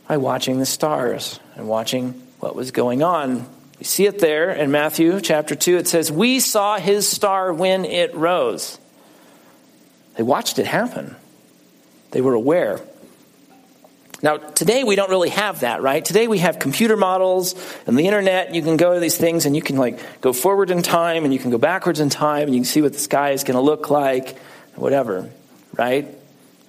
by 0.08 0.18
watching 0.18 0.60
the 0.60 0.66
stars 0.66 1.40
and 1.56 1.68
watching 1.68 2.12
what 2.40 2.56
was 2.56 2.72
going 2.72 3.04
on. 3.04 3.48
We 3.80 3.86
see 3.86 4.06
it 4.06 4.20
there 4.20 4.52
in 4.52 4.72
Matthew 4.72 5.22
chapter 5.22 5.56
2. 5.56 5.78
It 5.78 5.88
says, 5.88 6.12
We 6.12 6.40
saw 6.40 6.78
his 6.78 7.08
star 7.08 7.54
when 7.54 7.86
it 7.86 8.14
rose. 8.16 8.78
They 10.16 10.24
watched 10.24 10.60
it 10.60 10.68
happen, 10.68 11.16
they 12.14 12.22
were 12.22 12.36
aware. 12.36 12.80
Now, 14.22 14.38
today 14.38 14.86
we 14.86 14.96
don't 14.96 15.10
really 15.10 15.30
have 15.30 15.60
that, 15.62 15.82
right? 15.82 16.06
Today 16.06 16.30
we 16.30 16.38
have 16.38 16.58
computer 16.60 16.96
models 16.96 17.56
and 17.86 17.98
the 17.98 18.06
internet. 18.06 18.56
You 18.56 18.62
can 18.62 18.78
go 18.78 18.94
to 18.94 19.00
these 19.02 19.18
things 19.18 19.46
and 19.46 19.54
you 19.54 19.62
can 19.62 19.76
like 19.76 20.22
go 20.22 20.32
forward 20.32 20.72
in 20.72 20.82
time 20.82 21.26
and 21.26 21.34
you 21.34 21.40
can 21.40 21.52
go 21.52 21.58
backwards 21.58 22.00
in 22.00 22.10
time 22.10 22.44
and 22.44 22.54
you 22.54 22.62
can 22.62 22.66
see 22.66 22.82
what 22.82 22.94
the 22.94 23.00
sky 23.00 23.32
is 23.32 23.44
going 23.44 23.56
to 23.56 23.62
look 23.62 23.90
like, 23.90 24.38
whatever, 24.76 25.30
right? 25.76 26.08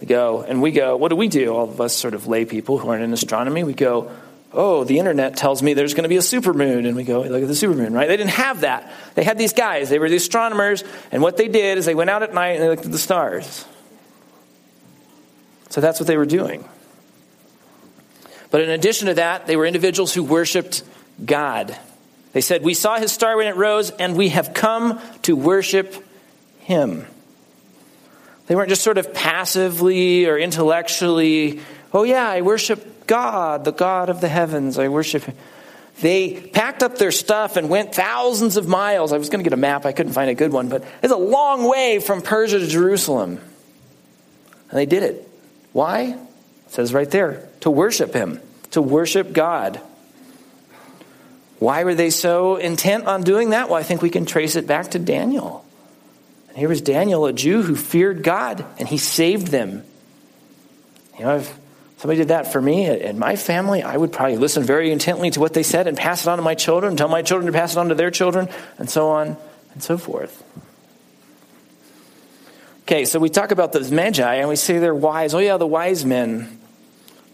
We 0.00 0.08
go, 0.08 0.40
and 0.40 0.60
we 0.60 0.72
go, 0.72 0.96
what 0.96 1.10
do 1.10 1.16
we 1.16 1.28
do? 1.28 1.54
All 1.54 1.68
of 1.68 1.80
us 1.80 1.94
sort 1.94 2.14
of 2.14 2.26
lay 2.26 2.44
people 2.44 2.78
who 2.78 2.88
aren't 2.88 3.04
in 3.04 3.12
astronomy, 3.12 3.62
we 3.62 3.74
go, 3.74 4.10
oh, 4.52 4.82
the 4.82 4.98
internet 4.98 5.36
tells 5.36 5.62
me 5.62 5.74
there's 5.74 5.94
going 5.94 6.04
to 6.04 6.08
be 6.08 6.16
a 6.16 6.20
supermoon. 6.20 6.88
And 6.88 6.96
we 6.96 7.04
go, 7.04 7.20
look 7.20 7.42
at 7.42 7.48
the 7.48 7.54
supermoon, 7.54 7.94
right? 7.94 8.08
They 8.08 8.16
didn't 8.16 8.30
have 8.30 8.62
that. 8.62 8.90
They 9.14 9.22
had 9.22 9.38
these 9.38 9.52
guys, 9.52 9.90
they 9.90 10.00
were 10.00 10.08
the 10.08 10.16
astronomers, 10.16 10.82
and 11.12 11.22
what 11.22 11.36
they 11.36 11.48
did 11.48 11.78
is 11.78 11.84
they 11.84 11.94
went 11.94 12.10
out 12.10 12.22
at 12.22 12.34
night 12.34 12.54
and 12.54 12.62
they 12.62 12.68
looked 12.68 12.86
at 12.86 12.90
the 12.90 12.98
stars. 12.98 13.64
So 15.74 15.80
that's 15.80 15.98
what 15.98 16.06
they 16.06 16.16
were 16.16 16.24
doing. 16.24 16.64
But 18.52 18.60
in 18.60 18.70
addition 18.70 19.08
to 19.08 19.14
that, 19.14 19.48
they 19.48 19.56
were 19.56 19.66
individuals 19.66 20.14
who 20.14 20.22
worshiped 20.22 20.84
God. 21.24 21.76
They 22.32 22.42
said, 22.42 22.62
We 22.62 22.74
saw 22.74 22.96
his 22.96 23.10
star 23.10 23.36
when 23.36 23.48
it 23.48 23.56
rose, 23.56 23.90
and 23.90 24.16
we 24.16 24.28
have 24.28 24.54
come 24.54 25.00
to 25.22 25.34
worship 25.34 25.96
him. 26.60 27.08
They 28.46 28.54
weren't 28.54 28.68
just 28.68 28.84
sort 28.84 28.98
of 28.98 29.14
passively 29.14 30.26
or 30.26 30.38
intellectually, 30.38 31.58
oh, 31.92 32.04
yeah, 32.04 32.28
I 32.28 32.42
worship 32.42 33.08
God, 33.08 33.64
the 33.64 33.72
God 33.72 34.10
of 34.10 34.20
the 34.20 34.28
heavens. 34.28 34.78
I 34.78 34.86
worship 34.86 35.24
Him. 35.24 35.34
They 36.02 36.40
packed 36.40 36.84
up 36.84 36.98
their 36.98 37.10
stuff 37.10 37.56
and 37.56 37.68
went 37.68 37.96
thousands 37.96 38.56
of 38.56 38.68
miles. 38.68 39.12
I 39.12 39.18
was 39.18 39.28
going 39.28 39.42
to 39.42 39.50
get 39.50 39.54
a 39.54 39.60
map, 39.60 39.86
I 39.86 39.90
couldn't 39.90 40.12
find 40.12 40.30
a 40.30 40.34
good 40.34 40.52
one, 40.52 40.68
but 40.68 40.84
it's 41.02 41.12
a 41.12 41.16
long 41.16 41.64
way 41.64 41.98
from 41.98 42.22
Persia 42.22 42.60
to 42.60 42.66
Jerusalem. 42.68 43.40
And 44.70 44.78
they 44.78 44.86
did 44.86 45.02
it. 45.02 45.30
Why? 45.74 46.16
It 46.66 46.70
says 46.72 46.94
right 46.94 47.10
there 47.10 47.46
to 47.60 47.70
worship 47.70 48.14
Him, 48.14 48.40
to 48.70 48.80
worship 48.80 49.32
God. 49.32 49.80
Why 51.58 51.82
were 51.82 51.96
they 51.96 52.10
so 52.10 52.56
intent 52.56 53.06
on 53.06 53.22
doing 53.22 53.50
that? 53.50 53.68
Well, 53.68 53.78
I 53.78 53.82
think 53.82 54.00
we 54.00 54.08
can 54.08 54.24
trace 54.24 54.54
it 54.54 54.68
back 54.68 54.92
to 54.92 55.00
Daniel. 55.00 55.64
And 56.48 56.56
here 56.56 56.68
was 56.68 56.80
Daniel, 56.80 57.26
a 57.26 57.32
Jew 57.32 57.62
who 57.62 57.74
feared 57.74 58.22
God, 58.22 58.64
and 58.78 58.86
he 58.86 58.98
saved 58.98 59.48
them. 59.48 59.82
You 61.18 61.24
know, 61.24 61.36
if 61.38 61.58
somebody 61.96 62.18
did 62.18 62.28
that 62.28 62.52
for 62.52 62.62
me 62.62 62.86
and 62.86 63.18
my 63.18 63.34
family, 63.34 63.82
I 63.82 63.96
would 63.96 64.12
probably 64.12 64.36
listen 64.36 64.62
very 64.62 64.92
intently 64.92 65.32
to 65.32 65.40
what 65.40 65.54
they 65.54 65.64
said 65.64 65.88
and 65.88 65.96
pass 65.96 66.22
it 66.22 66.28
on 66.28 66.38
to 66.38 66.44
my 66.44 66.54
children, 66.54 66.96
tell 66.96 67.08
my 67.08 67.22
children 67.22 67.52
to 67.52 67.58
pass 67.58 67.72
it 67.72 67.78
on 67.78 67.88
to 67.88 67.96
their 67.96 68.12
children, 68.12 68.48
and 68.78 68.88
so 68.88 69.08
on 69.08 69.36
and 69.72 69.82
so 69.82 69.98
forth. 69.98 70.44
Okay, 72.84 73.04
so 73.04 73.18
we 73.18 73.28
talk 73.28 73.50
about 73.50 73.72
those 73.72 73.90
magi 73.90 74.34
and 74.36 74.48
we 74.48 74.56
say 74.56 74.78
they're 74.78 74.94
wise. 74.94 75.34
Oh, 75.34 75.38
yeah, 75.38 75.56
the 75.56 75.66
wise 75.66 76.04
men. 76.04 76.60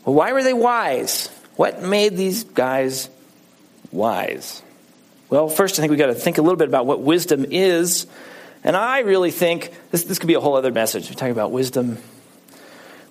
Well, 0.04 0.14
why 0.14 0.32
were 0.32 0.42
they 0.42 0.52
wise? 0.52 1.28
What 1.56 1.82
made 1.82 2.16
these 2.16 2.44
guys 2.44 3.10
wise? 3.90 4.62
Well, 5.28 5.48
first, 5.48 5.78
I 5.78 5.82
think 5.82 5.90
we've 5.90 5.98
got 5.98 6.06
to 6.06 6.14
think 6.14 6.38
a 6.38 6.42
little 6.42 6.56
bit 6.56 6.68
about 6.68 6.86
what 6.86 7.00
wisdom 7.00 7.44
is 7.50 8.06
and 8.62 8.76
I 8.76 9.00
really 9.00 9.30
think 9.30 9.72
this, 9.90 10.04
this 10.04 10.18
could 10.18 10.26
be 10.26 10.34
a 10.34 10.40
whole 10.40 10.56
other 10.56 10.72
message. 10.72 11.08
We're 11.08 11.14
talking 11.14 11.32
about 11.32 11.50
wisdom. 11.50 11.98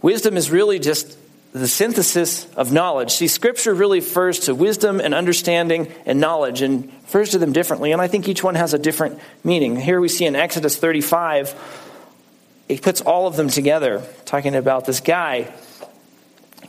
Wisdom 0.01 0.37
is 0.37 0.51
really 0.51 0.79
just 0.79 1.17
the 1.53 1.67
synthesis 1.67 2.47
of 2.53 2.71
knowledge. 2.71 3.11
See, 3.11 3.27
Scripture 3.27 3.73
really 3.73 3.99
refers 3.99 4.41
to 4.41 4.53
wisdom 4.53 4.99
and 4.99 5.15
understanding 5.15 5.91
and 6.05 6.19
knowledge 6.19 6.61
and 6.61 6.85
refers 6.85 7.31
to 7.31 7.39
them 7.39 7.51
differently. 7.51 7.91
And 7.91 8.01
I 8.01 8.07
think 8.07 8.27
each 8.27 8.43
one 8.43 8.53
has 8.55 8.75
a 8.75 8.77
different 8.77 9.19
meaning. 9.43 9.75
Here 9.75 9.99
we 9.99 10.09
see 10.09 10.25
in 10.25 10.35
Exodus 10.35 10.77
35, 10.77 11.88
it 12.69 12.83
puts 12.83 13.01
all 13.01 13.25
of 13.25 13.35
them 13.35 13.49
together, 13.49 14.03
talking 14.25 14.55
about 14.55 14.85
this 14.85 14.99
guy. 14.99 15.51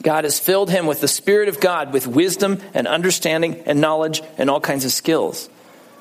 God 0.03 0.25
has 0.25 0.41
filled 0.41 0.71
him 0.71 0.87
with 0.87 1.03
the 1.03 1.09
Spirit 1.09 1.51
of 1.51 1.61
God, 1.61 1.93
with 1.93 2.07
wisdom 2.07 2.59
and 2.73 2.89
understanding 2.89 3.63
and 3.67 3.83
knowledge 3.83 4.23
and 4.39 4.49
all 4.49 4.61
kinds 4.61 4.87
of 4.87 4.93
skills. 4.93 5.51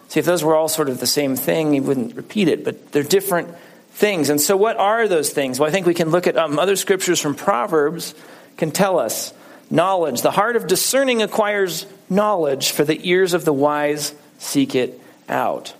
See, 0.08 0.22
if 0.22 0.26
those 0.26 0.44
were 0.44 0.56
all 0.56 0.70
sort 0.70 0.88
of 0.88 1.02
the 1.02 1.06
same 1.06 1.36
thing, 1.36 1.74
he 1.74 1.82
wouldn't 1.82 2.16
repeat 2.16 2.48
it, 2.48 2.64
but 2.64 2.94
they're 2.94 3.04
different 3.04 3.50
things. 3.92 4.30
And 4.30 4.40
so, 4.40 4.56
what 4.56 4.78
are 4.78 5.08
those 5.08 5.32
things? 5.32 5.60
Well, 5.60 5.68
I 5.68 5.72
think 5.72 5.86
we 5.86 5.94
can 5.94 6.10
look 6.10 6.28
at 6.28 6.38
um, 6.38 6.58
other 6.58 6.78
scriptures 6.78 7.20
from 7.20 7.36
Proverbs 7.36 8.16
can 8.56 8.72
tell 8.72 8.98
us 8.98 9.34
knowledge. 9.70 10.22
The 10.22 10.32
heart 10.32 10.56
of 10.56 10.66
discerning 10.66 11.22
acquires 11.22 11.86
knowledge, 12.10 12.72
for 12.72 12.86
the 12.86 13.00
ears 13.08 13.34
of 13.34 13.44
the 13.44 13.54
wise 13.54 14.16
seek 14.38 14.76
it 14.76 15.00
out. 15.28 15.74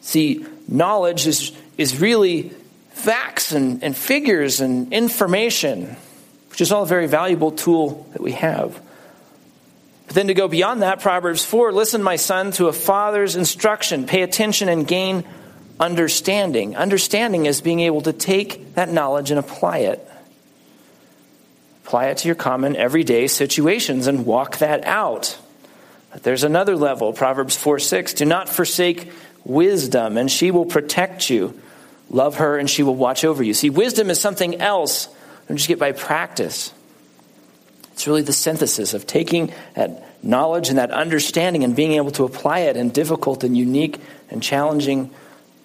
See, 0.00 0.44
knowledge 0.66 1.28
is, 1.28 1.52
is 1.78 2.00
really 2.00 2.52
facts 2.94 3.52
and, 3.52 3.82
and 3.82 3.96
figures 3.96 4.60
and 4.60 4.92
information, 4.92 5.96
which 6.50 6.60
is 6.60 6.72
all 6.72 6.84
a 6.84 6.86
very 6.86 7.06
valuable 7.06 7.50
tool 7.50 8.06
that 8.12 8.22
we 8.22 8.32
have. 8.32 8.80
But 10.06 10.14
then 10.14 10.26
to 10.26 10.34
go 10.34 10.48
beyond 10.48 10.82
that, 10.82 11.00
Proverbs 11.00 11.44
4 11.44 11.72
listen, 11.72 12.02
my 12.02 12.16
son, 12.16 12.52
to 12.52 12.68
a 12.68 12.72
father's 12.72 13.36
instruction. 13.36 14.06
Pay 14.06 14.22
attention 14.22 14.68
and 14.68 14.86
gain 14.86 15.24
understanding. 15.80 16.76
Understanding 16.76 17.46
is 17.46 17.60
being 17.60 17.80
able 17.80 18.02
to 18.02 18.12
take 18.12 18.74
that 18.74 18.90
knowledge 18.90 19.30
and 19.30 19.38
apply 19.40 19.78
it. 19.78 20.06
Apply 21.84 22.06
it 22.06 22.18
to 22.18 22.28
your 22.28 22.34
common 22.34 22.76
everyday 22.76 23.26
situations 23.26 24.06
and 24.06 24.24
walk 24.24 24.58
that 24.58 24.84
out. 24.84 25.38
But 26.12 26.22
there's 26.22 26.44
another 26.44 26.76
level, 26.76 27.12
Proverbs 27.12 27.56
4 27.56 27.78
6. 27.78 28.14
Do 28.14 28.24
not 28.24 28.48
forsake 28.48 29.10
wisdom, 29.44 30.16
and 30.16 30.30
she 30.30 30.50
will 30.50 30.66
protect 30.66 31.30
you. 31.30 31.58
Love 32.12 32.36
her, 32.36 32.58
and 32.58 32.70
she 32.70 32.82
will 32.82 32.94
watch 32.94 33.24
over 33.24 33.42
you. 33.42 33.54
See, 33.54 33.70
wisdom 33.70 34.10
is 34.10 34.20
something 34.20 34.60
else. 34.60 35.08
Don't 35.48 35.56
just 35.56 35.68
get 35.68 35.78
by 35.78 35.92
practice. 35.92 36.72
It's 37.94 38.06
really 38.06 38.22
the 38.22 38.32
synthesis 38.32 38.94
of 38.94 39.06
taking 39.06 39.52
that 39.74 40.22
knowledge 40.22 40.68
and 40.68 40.78
that 40.78 40.90
understanding 40.90 41.64
and 41.64 41.74
being 41.74 41.92
able 41.92 42.10
to 42.12 42.24
apply 42.24 42.60
it 42.60 42.76
in 42.76 42.90
difficult 42.90 43.42
and 43.44 43.56
unique 43.56 43.98
and 44.30 44.42
challenging 44.42 45.10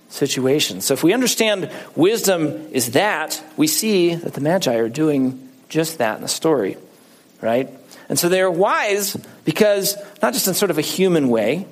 situations. 0.09 0.85
So 0.85 0.93
if 0.93 1.03
we 1.03 1.13
understand 1.13 1.69
wisdom 1.95 2.69
is 2.71 2.91
that, 2.91 3.43
we 3.57 3.67
see 3.67 4.15
that 4.15 4.33
the 4.33 4.41
Magi 4.41 4.75
are 4.75 4.89
doing 4.89 5.49
just 5.69 5.97
that 5.97 6.15
in 6.15 6.21
the 6.21 6.29
story, 6.29 6.77
right? 7.41 7.69
And 8.09 8.17
so 8.17 8.29
they 8.29 8.41
are 8.41 8.49
wise 8.49 9.17
because, 9.43 9.97
not 10.21 10.33
just 10.33 10.47
in 10.47 10.53
sort 10.53 10.71
of 10.71 10.77
a 10.77 10.81
human 10.81 11.27
way, 11.27 11.67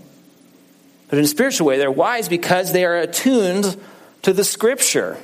but 1.07 1.17
in 1.17 1.23
a 1.23 1.27
spiritual 1.27 1.67
way, 1.67 1.77
they're 1.77 1.89
wise 1.89 2.27
because 2.27 2.73
they 2.73 2.83
are 2.83 2.97
attuned 2.97 3.79
to 4.25 4.33
the 4.33 4.43
scripture. 4.43 5.19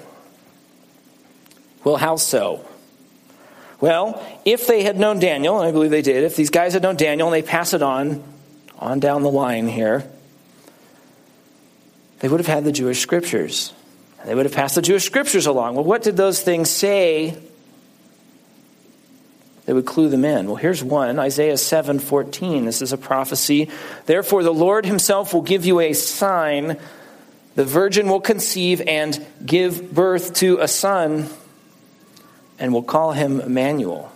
Well, 1.84 1.98
how 1.98 2.18
so? 2.18 2.64
Well, 3.80 4.24
if 4.46 4.68
they 4.68 4.84
had 4.84 5.00
known 5.00 5.18
Daniel, 5.20 5.60
and 5.60 5.68
I 5.68 5.72
believe 5.72 5.90
they 5.90 6.04
did, 6.04 6.24
if 6.24 6.36
these 6.36 6.52
guys 6.52 6.74
had 6.74 6.84
known 6.84 6.98
Daniel 6.98 7.28
and 7.28 7.34
they 7.34 7.42
pass 7.42 7.74
it 7.74 7.82
on, 7.82 8.24
on 8.78 9.00
down 9.00 9.24
the 9.24 9.32
line 9.32 9.68
here, 9.68 10.08
they 12.20 12.30
would 12.30 12.40
have 12.40 12.48
had 12.48 12.64
the 12.64 12.72
Jewish 12.72 13.00
scriptures. 13.00 13.74
They 14.24 14.36
would 14.36 14.46
have 14.46 14.54
passed 14.54 14.76
the 14.76 14.84
Jewish 14.84 15.04
scriptures 15.04 15.48
along. 15.48 15.74
Well, 15.74 15.84
what 15.84 16.04
did 16.04 16.16
those 16.16 16.40
things 16.40 16.70
say 16.70 17.36
that 19.66 19.74
would 19.74 19.88
clue 19.88 20.10
them 20.10 20.26
in? 20.26 20.46
Well, 20.46 20.58
here's 20.58 20.84
one 20.84 21.18
Isaiah 21.18 21.58
7 21.58 21.98
14. 21.98 22.66
This 22.66 22.84
is 22.84 22.94
a 22.94 23.00
prophecy. 23.00 23.72
Therefore, 24.06 24.44
the 24.44 24.54
Lord 24.54 24.86
himself 24.86 25.34
will 25.34 25.42
give 25.42 25.66
you 25.66 25.80
a 25.80 25.94
sign. 25.94 26.78
The 27.56 27.66
virgin 27.66 28.08
will 28.08 28.22
conceive 28.22 28.82
and 28.82 29.26
give 29.46 29.94
birth 29.94 30.34
to 30.36 30.60
a 30.60 30.68
son, 30.68 31.28
and 32.58 32.74
will 32.74 32.84
call 32.84 33.12
him 33.12 33.42
Emmanuel. 33.42 34.12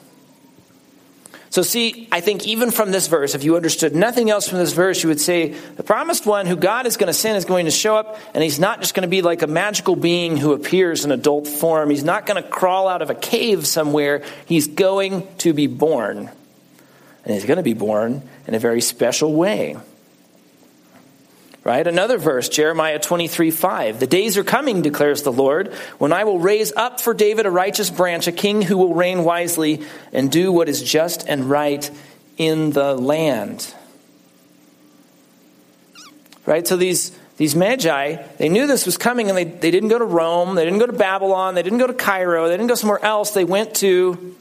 So, 1.50 1.62
see, 1.62 2.10
I 2.12 2.20
think 2.20 2.46
even 2.46 2.70
from 2.70 2.92
this 2.92 3.08
verse, 3.08 3.34
if 3.34 3.46
you 3.46 3.56
understood 3.56 3.96
nothing 3.96 4.30
else 4.30 4.46
from 4.46 4.58
this 4.58 4.74
verse, 4.74 5.01
you 5.01 5.08
would 5.08 5.22
say 5.22 5.50
the 5.77 5.84
promised 5.84 6.25
one 6.25 6.48
who 6.48 6.58
God 6.58 6.86
is 6.86 6.98
going 6.98 7.08
to 7.08 7.13
send 7.13 7.38
is 7.38 7.46
going 7.46 7.63
to 7.63 7.72
show 7.72 7.96
up, 7.96 8.20
and 8.34 8.44
he's 8.44 8.60
not 8.60 8.82
just 8.82 8.94
going 8.94 9.04
to 9.04 9.08
be 9.08 9.22
like 9.22 9.42
a 9.42 9.48
magical 9.48 9.96
being 9.96 10.36
who 10.36 10.51
appears 10.51 11.06
in 11.06 11.12
adult 11.12 11.48
form. 11.48 11.89
He's 11.89 12.04
not 12.04 12.25
going 12.25 12.44
to 12.44 12.50
crawl 12.50 12.89
out 12.89 13.01
of 13.01 13.10
a 13.10 13.15
cave 13.15 13.65
somewhere. 13.65 14.22
He's 14.46 14.68
going 14.68 15.25
to 15.38 15.54
be 15.54 15.68
born. 15.68 16.30
And 17.24 17.34
he's 17.34 17.46
going 17.46 17.56
to 17.56 17.63
be 17.63 17.74
born 17.74 18.22
in 18.48 18.54
a 18.54 18.60
very 18.60 18.82
special 18.82 19.34
way. 19.34 19.77
Right? 21.66 21.88
Another 21.88 22.20
verse, 22.20 22.48
Jeremiah 22.48 23.00
23 23.00 23.50
5. 23.50 24.00
The 24.00 24.06
days 24.06 24.38
are 24.38 24.44
coming, 24.44 24.84
declares 24.84 25.24
the 25.24 25.32
Lord, 25.32 25.74
when 25.98 26.14
I 26.14 26.24
will 26.24 26.38
raise 26.38 26.72
up 26.72 27.02
for 27.02 27.16
David 27.16 27.48
a 27.48 27.52
righteous 27.52 27.90
branch, 27.90 28.28
a 28.28 28.32
king 28.32 28.62
who 28.62 28.78
will 28.78 28.94
reign 28.94 29.24
wisely 29.24 29.82
and 30.14 30.32
do 30.32 30.52
what 30.52 30.70
is 30.70 30.84
just 30.84 31.28
and 31.28 31.50
right 31.50 31.90
in 32.38 32.70
the 32.70 32.94
land. 32.94 33.74
Right? 36.46 36.68
So 36.68 36.78
these, 36.78 37.18
these 37.38 37.56
magi, 37.56 38.22
they 38.38 38.48
knew 38.48 38.68
this 38.68 38.86
was 38.86 38.96
coming 38.96 39.30
and 39.30 39.36
they, 39.36 39.46
they 39.46 39.72
didn't 39.72 39.90
go 39.90 39.98
to 39.98 40.06
Rome, 40.06 40.54
they 40.54 40.66
didn't 40.66 40.78
go 40.78 40.86
to 40.86 40.94
Babylon, 40.94 41.56
they 41.56 41.64
didn't 41.64 41.80
go 41.80 41.88
to 41.88 41.96
Cairo, 41.96 42.48
they 42.48 42.54
didn't 42.58 42.70
go 42.70 42.76
somewhere 42.76 43.04
else. 43.04 43.32
They 43.32 43.44
went 43.44 43.74
to 43.78 44.36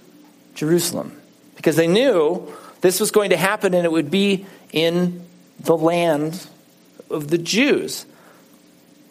Jerusalem 0.55 1.19
because 1.57 1.77
they 1.77 1.89
knew 1.89 2.53
this 2.83 3.01
was 3.01 3.11
going 3.13 3.31
to 3.31 3.39
happen 3.39 3.73
and 3.73 3.87
it 3.87 3.93
would 3.93 4.11
be 4.11 4.45
in 4.73 5.25
the 5.59 5.75
land 5.75 6.47
of 7.11 7.29
the 7.29 7.39
Jews. 7.39 8.07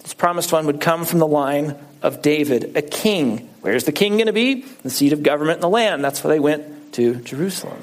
This 0.01 0.13
promised 0.13 0.51
one 0.51 0.65
would 0.65 0.81
come 0.81 1.05
from 1.05 1.19
the 1.19 1.27
line 1.27 1.77
of 2.01 2.21
David, 2.21 2.75
a 2.75 2.81
king. 2.81 3.49
Where's 3.61 3.85
the 3.85 3.91
king 3.91 4.13
going 4.13 4.27
to 4.27 4.33
be? 4.33 4.61
The 4.83 4.89
seat 4.89 5.13
of 5.13 5.23
government 5.23 5.57
in 5.57 5.61
the 5.61 5.69
land. 5.69 6.03
That's 6.03 6.23
why 6.23 6.29
they 6.29 6.39
went 6.39 6.93
to 6.93 7.15
Jerusalem. 7.15 7.81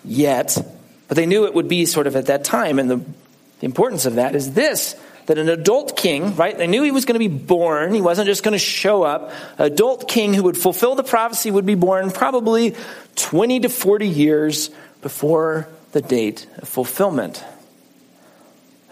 yet, 0.04 0.58
but 1.06 1.16
they 1.16 1.26
knew 1.26 1.44
it 1.44 1.54
would 1.54 1.68
be 1.68 1.86
sort 1.86 2.08
of 2.08 2.16
at 2.16 2.26
that 2.26 2.42
time. 2.42 2.80
And 2.80 2.90
the, 2.90 2.96
the 2.96 3.66
importance 3.66 4.04
of 4.04 4.16
that 4.16 4.34
is 4.34 4.52
this 4.52 4.96
that 5.28 5.36
an 5.36 5.50
adult 5.50 5.94
king, 5.94 6.34
right? 6.36 6.56
They 6.56 6.66
knew 6.66 6.82
he 6.82 6.90
was 6.90 7.04
going 7.04 7.14
to 7.14 7.18
be 7.18 7.28
born. 7.28 7.92
He 7.92 8.00
wasn't 8.00 8.26
just 8.26 8.42
going 8.42 8.52
to 8.52 8.58
show 8.58 9.02
up. 9.02 9.30
Adult 9.58 10.08
king 10.08 10.32
who 10.32 10.44
would 10.44 10.56
fulfill 10.56 10.94
the 10.94 11.02
prophecy 11.02 11.50
would 11.50 11.66
be 11.66 11.74
born 11.74 12.10
probably 12.10 12.74
20 13.16 13.60
to 13.60 13.68
40 13.68 14.08
years 14.08 14.70
before 15.02 15.68
the 15.92 16.00
date 16.00 16.46
of 16.56 16.66
fulfillment. 16.66 17.44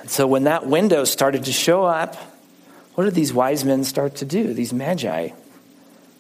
And 0.00 0.10
so 0.10 0.26
when 0.26 0.44
that 0.44 0.66
window 0.66 1.04
started 1.04 1.44
to 1.44 1.52
show 1.52 1.84
up, 1.84 2.16
what 2.96 3.04
did 3.04 3.14
these 3.14 3.32
wise 3.32 3.64
men 3.64 3.82
start 3.82 4.16
to 4.16 4.26
do? 4.26 4.52
These 4.52 4.74
magi. 4.74 5.28
They 5.28 5.34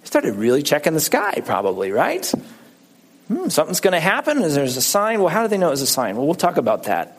started 0.04 0.36
really 0.36 0.62
checking 0.62 0.94
the 0.94 1.00
sky, 1.00 1.42
probably, 1.44 1.92
right? 1.92 2.26
Hmm, 3.28 3.50
something's 3.50 3.80
going 3.80 3.92
to 3.92 4.00
happen. 4.00 4.38
Is 4.38 4.54
there's 4.54 4.78
a 4.78 4.82
sign? 4.82 5.20
Well, 5.20 5.28
how 5.28 5.42
do 5.42 5.48
they 5.48 5.58
know 5.58 5.68
it 5.68 5.72
was 5.72 5.82
a 5.82 5.86
sign? 5.86 6.16
Well, 6.16 6.24
we'll 6.24 6.34
talk 6.36 6.56
about 6.56 6.84
that. 6.84 7.18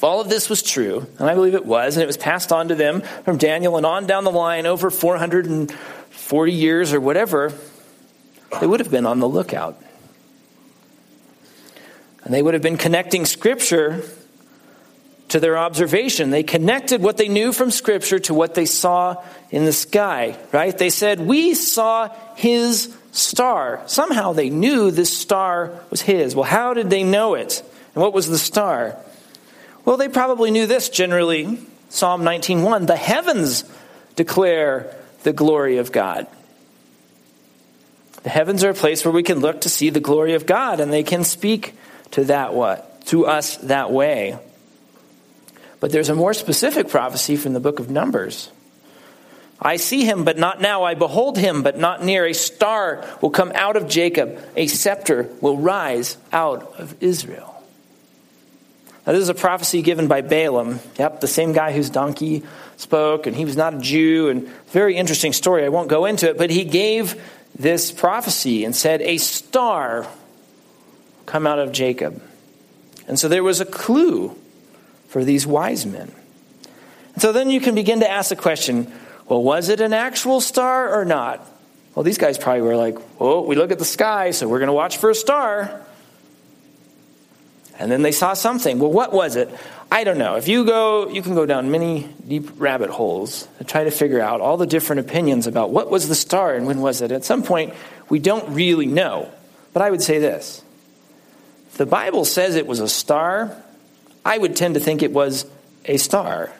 If 0.00 0.04
all 0.04 0.22
of 0.22 0.30
this 0.30 0.48
was 0.48 0.62
true, 0.62 1.06
and 1.18 1.28
I 1.28 1.34
believe 1.34 1.54
it 1.54 1.66
was, 1.66 1.94
and 1.94 2.02
it 2.02 2.06
was 2.06 2.16
passed 2.16 2.52
on 2.52 2.68
to 2.68 2.74
them 2.74 3.02
from 3.02 3.36
Daniel 3.36 3.76
and 3.76 3.84
on 3.84 4.06
down 4.06 4.24
the 4.24 4.30
line 4.30 4.64
over 4.64 4.88
440 4.88 6.52
years 6.54 6.94
or 6.94 7.00
whatever, 7.02 7.52
they 8.62 8.66
would 8.66 8.80
have 8.80 8.90
been 8.90 9.04
on 9.04 9.20
the 9.20 9.28
lookout. 9.28 9.78
And 12.24 12.32
they 12.32 12.40
would 12.40 12.54
have 12.54 12.62
been 12.62 12.78
connecting 12.78 13.26
Scripture 13.26 14.02
to 15.28 15.38
their 15.38 15.58
observation. 15.58 16.30
They 16.30 16.44
connected 16.44 17.02
what 17.02 17.18
they 17.18 17.28
knew 17.28 17.52
from 17.52 17.70
Scripture 17.70 18.20
to 18.20 18.32
what 18.32 18.54
they 18.54 18.64
saw 18.64 19.22
in 19.50 19.66
the 19.66 19.72
sky, 19.74 20.34
right? 20.50 20.78
They 20.78 20.88
said, 20.88 21.20
We 21.20 21.52
saw 21.52 22.08
his 22.36 22.96
star. 23.12 23.82
Somehow 23.84 24.32
they 24.32 24.48
knew 24.48 24.92
this 24.92 25.14
star 25.14 25.78
was 25.90 26.00
his. 26.00 26.34
Well, 26.34 26.44
how 26.44 26.72
did 26.72 26.88
they 26.88 27.02
know 27.02 27.34
it? 27.34 27.62
And 27.94 28.00
what 28.00 28.14
was 28.14 28.28
the 28.28 28.38
star? 28.38 28.96
Well, 29.90 29.96
they 29.96 30.08
probably 30.08 30.52
knew 30.52 30.68
this 30.68 30.88
generally. 30.88 31.58
Psalm 31.88 32.22
19:1, 32.22 32.86
the 32.86 32.94
heavens 32.94 33.64
declare 34.14 34.94
the 35.24 35.32
glory 35.32 35.78
of 35.78 35.90
God. 35.90 36.28
The 38.22 38.30
heavens 38.30 38.62
are 38.62 38.70
a 38.70 38.74
place 38.74 39.04
where 39.04 39.10
we 39.10 39.24
can 39.24 39.40
look 39.40 39.62
to 39.62 39.68
see 39.68 39.90
the 39.90 39.98
glory 39.98 40.34
of 40.34 40.46
God 40.46 40.78
and 40.78 40.92
they 40.92 41.02
can 41.02 41.24
speak 41.24 41.74
to 42.12 42.22
that 42.26 42.54
what? 42.54 43.04
To 43.06 43.26
us 43.26 43.56
that 43.56 43.90
way. 43.90 44.38
But 45.80 45.90
there's 45.90 46.08
a 46.08 46.14
more 46.14 46.34
specific 46.34 46.88
prophecy 46.88 47.34
from 47.34 47.52
the 47.52 47.58
book 47.58 47.80
of 47.80 47.90
Numbers. 47.90 48.48
I 49.60 49.74
see 49.74 50.04
him, 50.04 50.22
but 50.22 50.38
not 50.38 50.60
now. 50.60 50.84
I 50.84 50.94
behold 50.94 51.36
him, 51.36 51.64
but 51.64 51.76
not 51.76 52.04
near. 52.04 52.26
A 52.26 52.32
star 52.32 53.04
will 53.20 53.30
come 53.30 53.50
out 53.56 53.76
of 53.76 53.88
Jacob. 53.88 54.38
A 54.54 54.68
scepter 54.68 55.28
will 55.40 55.56
rise 55.56 56.16
out 56.32 56.78
of 56.78 56.94
Israel. 57.02 57.59
Now, 59.06 59.12
this 59.12 59.22
is 59.22 59.28
a 59.28 59.34
prophecy 59.34 59.82
given 59.82 60.08
by 60.08 60.20
Balaam. 60.20 60.80
Yep, 60.98 61.20
the 61.20 61.26
same 61.26 61.52
guy 61.52 61.72
whose 61.72 61.88
donkey 61.88 62.42
spoke, 62.76 63.26
and 63.26 63.34
he 63.34 63.44
was 63.44 63.56
not 63.56 63.74
a 63.74 63.78
Jew. 63.78 64.28
And 64.28 64.48
very 64.68 64.96
interesting 64.96 65.32
story. 65.32 65.64
I 65.64 65.68
won't 65.70 65.88
go 65.88 66.04
into 66.04 66.28
it, 66.28 66.36
but 66.36 66.50
he 66.50 66.64
gave 66.64 67.20
this 67.58 67.92
prophecy 67.92 68.64
and 68.64 68.76
said, 68.76 69.00
A 69.00 69.18
star 69.18 70.06
come 71.26 71.46
out 71.46 71.58
of 71.58 71.72
Jacob. 71.72 72.22
And 73.08 73.18
so 73.18 73.28
there 73.28 73.42
was 73.42 73.60
a 73.60 73.64
clue 73.64 74.36
for 75.08 75.24
these 75.24 75.46
wise 75.46 75.86
men. 75.86 76.12
And 77.14 77.22
so 77.22 77.32
then 77.32 77.50
you 77.50 77.60
can 77.60 77.74
begin 77.74 78.00
to 78.00 78.10
ask 78.10 78.28
the 78.28 78.36
question 78.36 78.92
well, 79.26 79.42
was 79.42 79.68
it 79.68 79.80
an 79.80 79.92
actual 79.92 80.40
star 80.40 80.92
or 80.92 81.04
not? 81.04 81.46
Well, 81.94 82.02
these 82.02 82.18
guys 82.18 82.36
probably 82.36 82.62
were 82.62 82.76
like, 82.76 82.98
well, 83.20 83.44
we 83.44 83.54
look 83.54 83.70
at 83.70 83.78
the 83.78 83.84
sky, 83.84 84.32
so 84.32 84.48
we're 84.48 84.58
going 84.58 84.68
to 84.68 84.72
watch 84.72 84.96
for 84.96 85.10
a 85.10 85.14
star. 85.14 85.84
And 87.80 87.90
then 87.90 88.02
they 88.02 88.12
saw 88.12 88.34
something. 88.34 88.78
Well, 88.78 88.92
what 88.92 89.10
was 89.12 89.36
it? 89.36 89.48
I 89.90 90.04
don't 90.04 90.18
know. 90.18 90.36
If 90.36 90.48
you 90.48 90.66
go, 90.66 91.08
you 91.08 91.22
can 91.22 91.34
go 91.34 91.46
down 91.46 91.70
many 91.70 92.08
deep 92.28 92.60
rabbit 92.60 92.90
holes 92.90 93.48
to 93.58 93.64
try 93.64 93.84
to 93.84 93.90
figure 93.90 94.20
out 94.20 94.42
all 94.42 94.58
the 94.58 94.66
different 94.66 95.00
opinions 95.00 95.46
about 95.46 95.70
what 95.70 95.90
was 95.90 96.06
the 96.06 96.14
star 96.14 96.54
and 96.54 96.66
when 96.66 96.82
was 96.82 97.00
it. 97.00 97.10
At 97.10 97.24
some 97.24 97.42
point, 97.42 97.72
we 98.10 98.18
don't 98.18 98.54
really 98.54 98.86
know. 98.86 99.32
But 99.72 99.82
I 99.82 99.90
would 99.90 100.02
say 100.02 100.18
this 100.18 100.62
the 101.78 101.86
Bible 101.86 102.26
says 102.26 102.54
it 102.54 102.66
was 102.66 102.80
a 102.80 102.88
star. 102.88 103.56
I 104.24 104.36
would 104.36 104.54
tend 104.56 104.74
to 104.74 104.80
think 104.80 105.02
it 105.02 105.12
was 105.12 105.46
a 105.86 105.96
star 105.96 106.52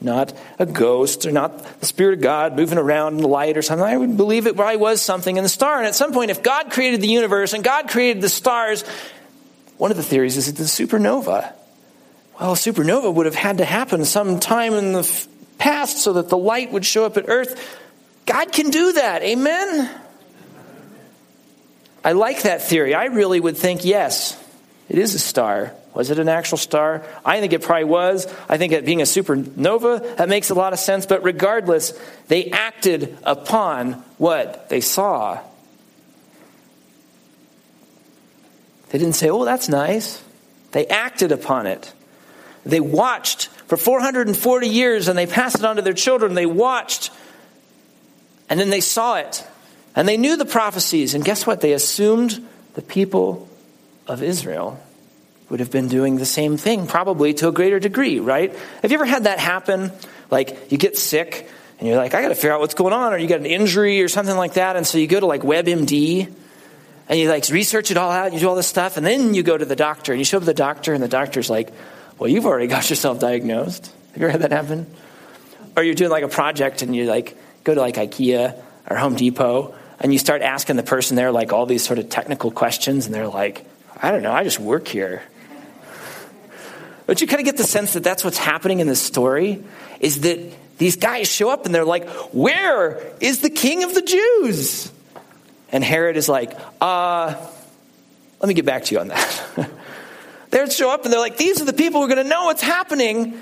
not 0.00 0.32
a 0.58 0.66
ghost 0.66 1.26
or 1.26 1.30
not 1.30 1.80
the 1.80 1.86
Spirit 1.86 2.14
of 2.14 2.20
God 2.22 2.56
moving 2.56 2.78
around 2.78 3.16
in 3.16 3.20
the 3.20 3.28
light 3.28 3.56
or 3.56 3.62
something. 3.62 3.86
I 3.86 3.96
would 3.96 4.16
believe 4.16 4.46
it 4.46 4.56
probably 4.56 4.78
was 4.78 5.02
something 5.02 5.36
in 5.36 5.42
the 5.42 5.48
star. 5.48 5.78
And 5.78 5.86
at 5.86 5.94
some 5.94 6.12
point, 6.12 6.30
if 6.30 6.42
God 6.42 6.70
created 6.70 7.00
the 7.00 7.08
universe 7.08 7.52
and 7.52 7.62
God 7.62 7.88
created 7.88 8.22
the 8.22 8.28
stars, 8.28 8.84
one 9.80 9.90
of 9.90 9.96
the 9.96 10.02
theories 10.02 10.36
is 10.36 10.52
the 10.52 10.64
supernova. 10.64 11.54
Well, 12.38 12.52
a 12.52 12.54
supernova 12.54 13.14
would 13.14 13.24
have 13.24 13.34
had 13.34 13.58
to 13.58 13.64
happen 13.64 14.04
sometime 14.04 14.74
in 14.74 14.92
the 14.92 15.26
past 15.56 15.96
so 15.96 16.12
that 16.12 16.28
the 16.28 16.36
light 16.36 16.70
would 16.70 16.84
show 16.84 17.06
up 17.06 17.16
at 17.16 17.30
Earth. 17.30 17.78
God 18.26 18.52
can 18.52 18.68
do 18.68 18.92
that. 18.92 19.22
Amen? 19.22 19.90
I 22.04 22.12
like 22.12 22.42
that 22.42 22.62
theory. 22.62 22.94
I 22.94 23.06
really 23.06 23.40
would 23.40 23.56
think, 23.56 23.82
yes, 23.82 24.38
it 24.90 24.98
is 24.98 25.14
a 25.14 25.18
star. 25.18 25.72
Was 25.94 26.10
it 26.10 26.18
an 26.18 26.28
actual 26.28 26.58
star? 26.58 27.02
I 27.24 27.40
think 27.40 27.54
it 27.54 27.62
probably 27.62 27.84
was. 27.84 28.26
I 28.50 28.58
think 28.58 28.74
it 28.74 28.84
being 28.84 29.00
a 29.00 29.04
supernova, 29.04 30.18
that 30.18 30.28
makes 30.28 30.50
a 30.50 30.54
lot 30.54 30.74
of 30.74 30.78
sense. 30.78 31.06
But 31.06 31.24
regardless, 31.24 31.98
they 32.28 32.50
acted 32.50 33.16
upon 33.22 33.94
what 34.18 34.68
they 34.68 34.82
saw. 34.82 35.40
They 38.90 38.98
didn't 38.98 39.14
say, 39.14 39.30
oh, 39.30 39.44
that's 39.44 39.68
nice. 39.68 40.22
They 40.72 40.86
acted 40.86 41.32
upon 41.32 41.66
it. 41.66 41.92
They 42.64 42.80
watched 42.80 43.46
for 43.66 43.76
440 43.76 44.68
years 44.68 45.08
and 45.08 45.18
they 45.18 45.26
passed 45.26 45.56
it 45.56 45.64
on 45.64 45.76
to 45.76 45.82
their 45.82 45.92
children. 45.92 46.34
They 46.34 46.46
watched 46.46 47.10
and 48.48 48.58
then 48.58 48.70
they 48.70 48.80
saw 48.80 49.16
it. 49.16 49.46
And 49.96 50.06
they 50.06 50.16
knew 50.16 50.36
the 50.36 50.44
prophecies. 50.44 51.14
And 51.14 51.24
guess 51.24 51.46
what? 51.46 51.60
They 51.60 51.72
assumed 51.72 52.46
the 52.74 52.82
people 52.82 53.48
of 54.06 54.22
Israel 54.22 54.78
would 55.48 55.60
have 55.60 55.70
been 55.70 55.88
doing 55.88 56.16
the 56.16 56.26
same 56.26 56.56
thing, 56.56 56.86
probably 56.86 57.34
to 57.34 57.48
a 57.48 57.52
greater 57.52 57.80
degree, 57.80 58.20
right? 58.20 58.54
Have 58.82 58.90
you 58.90 58.96
ever 58.96 59.04
had 59.04 59.24
that 59.24 59.38
happen? 59.38 59.90
Like, 60.30 60.70
you 60.70 60.78
get 60.78 60.96
sick, 60.96 61.48
and 61.78 61.88
you're 61.88 61.96
like, 61.96 62.14
I 62.14 62.22
gotta 62.22 62.36
figure 62.36 62.52
out 62.52 62.60
what's 62.60 62.74
going 62.74 62.92
on, 62.92 63.12
or 63.12 63.18
you 63.18 63.26
got 63.26 63.40
an 63.40 63.46
injury 63.46 64.00
or 64.00 64.08
something 64.08 64.36
like 64.36 64.54
that, 64.54 64.76
and 64.76 64.86
so 64.86 64.98
you 64.98 65.08
go 65.08 65.18
to 65.18 65.26
like 65.26 65.42
WebMD, 65.42 66.32
and 67.10 67.18
you 67.18 67.28
like 67.28 67.46
research 67.48 67.90
it 67.90 67.96
all 67.96 68.10
out, 68.10 68.32
you 68.32 68.38
do 68.38 68.48
all 68.48 68.54
this 68.54 68.68
stuff, 68.68 68.96
and 68.96 69.04
then 69.04 69.34
you 69.34 69.42
go 69.42 69.58
to 69.58 69.64
the 69.64 69.74
doctor, 69.74 70.12
and 70.12 70.20
you 70.20 70.24
show 70.24 70.36
up 70.36 70.42
to 70.42 70.46
the 70.46 70.54
doctor, 70.54 70.94
and 70.94 71.02
the 71.02 71.08
doctor's 71.08 71.50
like, 71.50 71.72
Well, 72.18 72.30
you've 72.30 72.46
already 72.46 72.68
got 72.68 72.88
yourself 72.88 73.18
diagnosed. 73.18 73.92
Have 74.12 74.22
you 74.22 74.28
ever 74.28 74.30
had 74.30 74.42
that 74.42 74.52
happen? 74.52 74.86
Or 75.76 75.82
you're 75.82 75.96
doing 75.96 76.10
like 76.10 76.22
a 76.22 76.28
project, 76.28 76.82
and 76.82 76.94
you 76.94 77.06
like 77.06 77.36
go 77.64 77.74
to 77.74 77.80
like 77.80 77.96
IKEA 77.96 78.56
or 78.88 78.96
Home 78.96 79.16
Depot, 79.16 79.74
and 79.98 80.12
you 80.12 80.20
start 80.20 80.40
asking 80.40 80.76
the 80.76 80.84
person 80.84 81.16
there 81.16 81.32
like 81.32 81.52
all 81.52 81.66
these 81.66 81.84
sort 81.84 81.98
of 81.98 82.08
technical 82.08 82.52
questions, 82.52 83.06
and 83.06 83.14
they're 83.14 83.26
like, 83.26 83.66
I 84.00 84.12
don't 84.12 84.22
know, 84.22 84.32
I 84.32 84.44
just 84.44 84.60
work 84.60 84.86
here. 84.86 85.20
But 87.06 87.20
you 87.20 87.26
kind 87.26 87.40
of 87.40 87.44
get 87.44 87.56
the 87.56 87.64
sense 87.64 87.94
that 87.94 88.04
that's 88.04 88.22
what's 88.22 88.38
happening 88.38 88.78
in 88.78 88.86
this 88.86 89.02
story 89.02 89.64
is 89.98 90.20
that 90.20 90.38
these 90.78 90.94
guys 90.94 91.28
show 91.28 91.50
up 91.50 91.66
and 91.66 91.74
they're 91.74 91.84
like, 91.84 92.08
Where 92.32 93.02
is 93.20 93.40
the 93.40 93.50
king 93.50 93.82
of 93.82 93.94
the 93.94 94.02
Jews? 94.02 94.92
And 95.72 95.84
Herod 95.84 96.16
is 96.16 96.28
like, 96.28 96.52
Uh, 96.80 97.34
let 98.40 98.48
me 98.48 98.54
get 98.54 98.64
back 98.64 98.84
to 98.84 98.94
you 98.94 99.00
on 99.00 99.08
that. 99.08 99.70
they 100.50 100.68
show 100.68 100.90
up 100.90 101.04
and 101.04 101.12
they're 101.12 101.20
like, 101.20 101.36
These 101.36 101.60
are 101.60 101.64
the 101.64 101.72
people 101.72 102.00
who 102.00 102.06
are 102.06 102.14
going 102.14 102.24
to 102.24 102.28
know 102.30 102.44
what's 102.44 102.62
happening. 102.62 103.40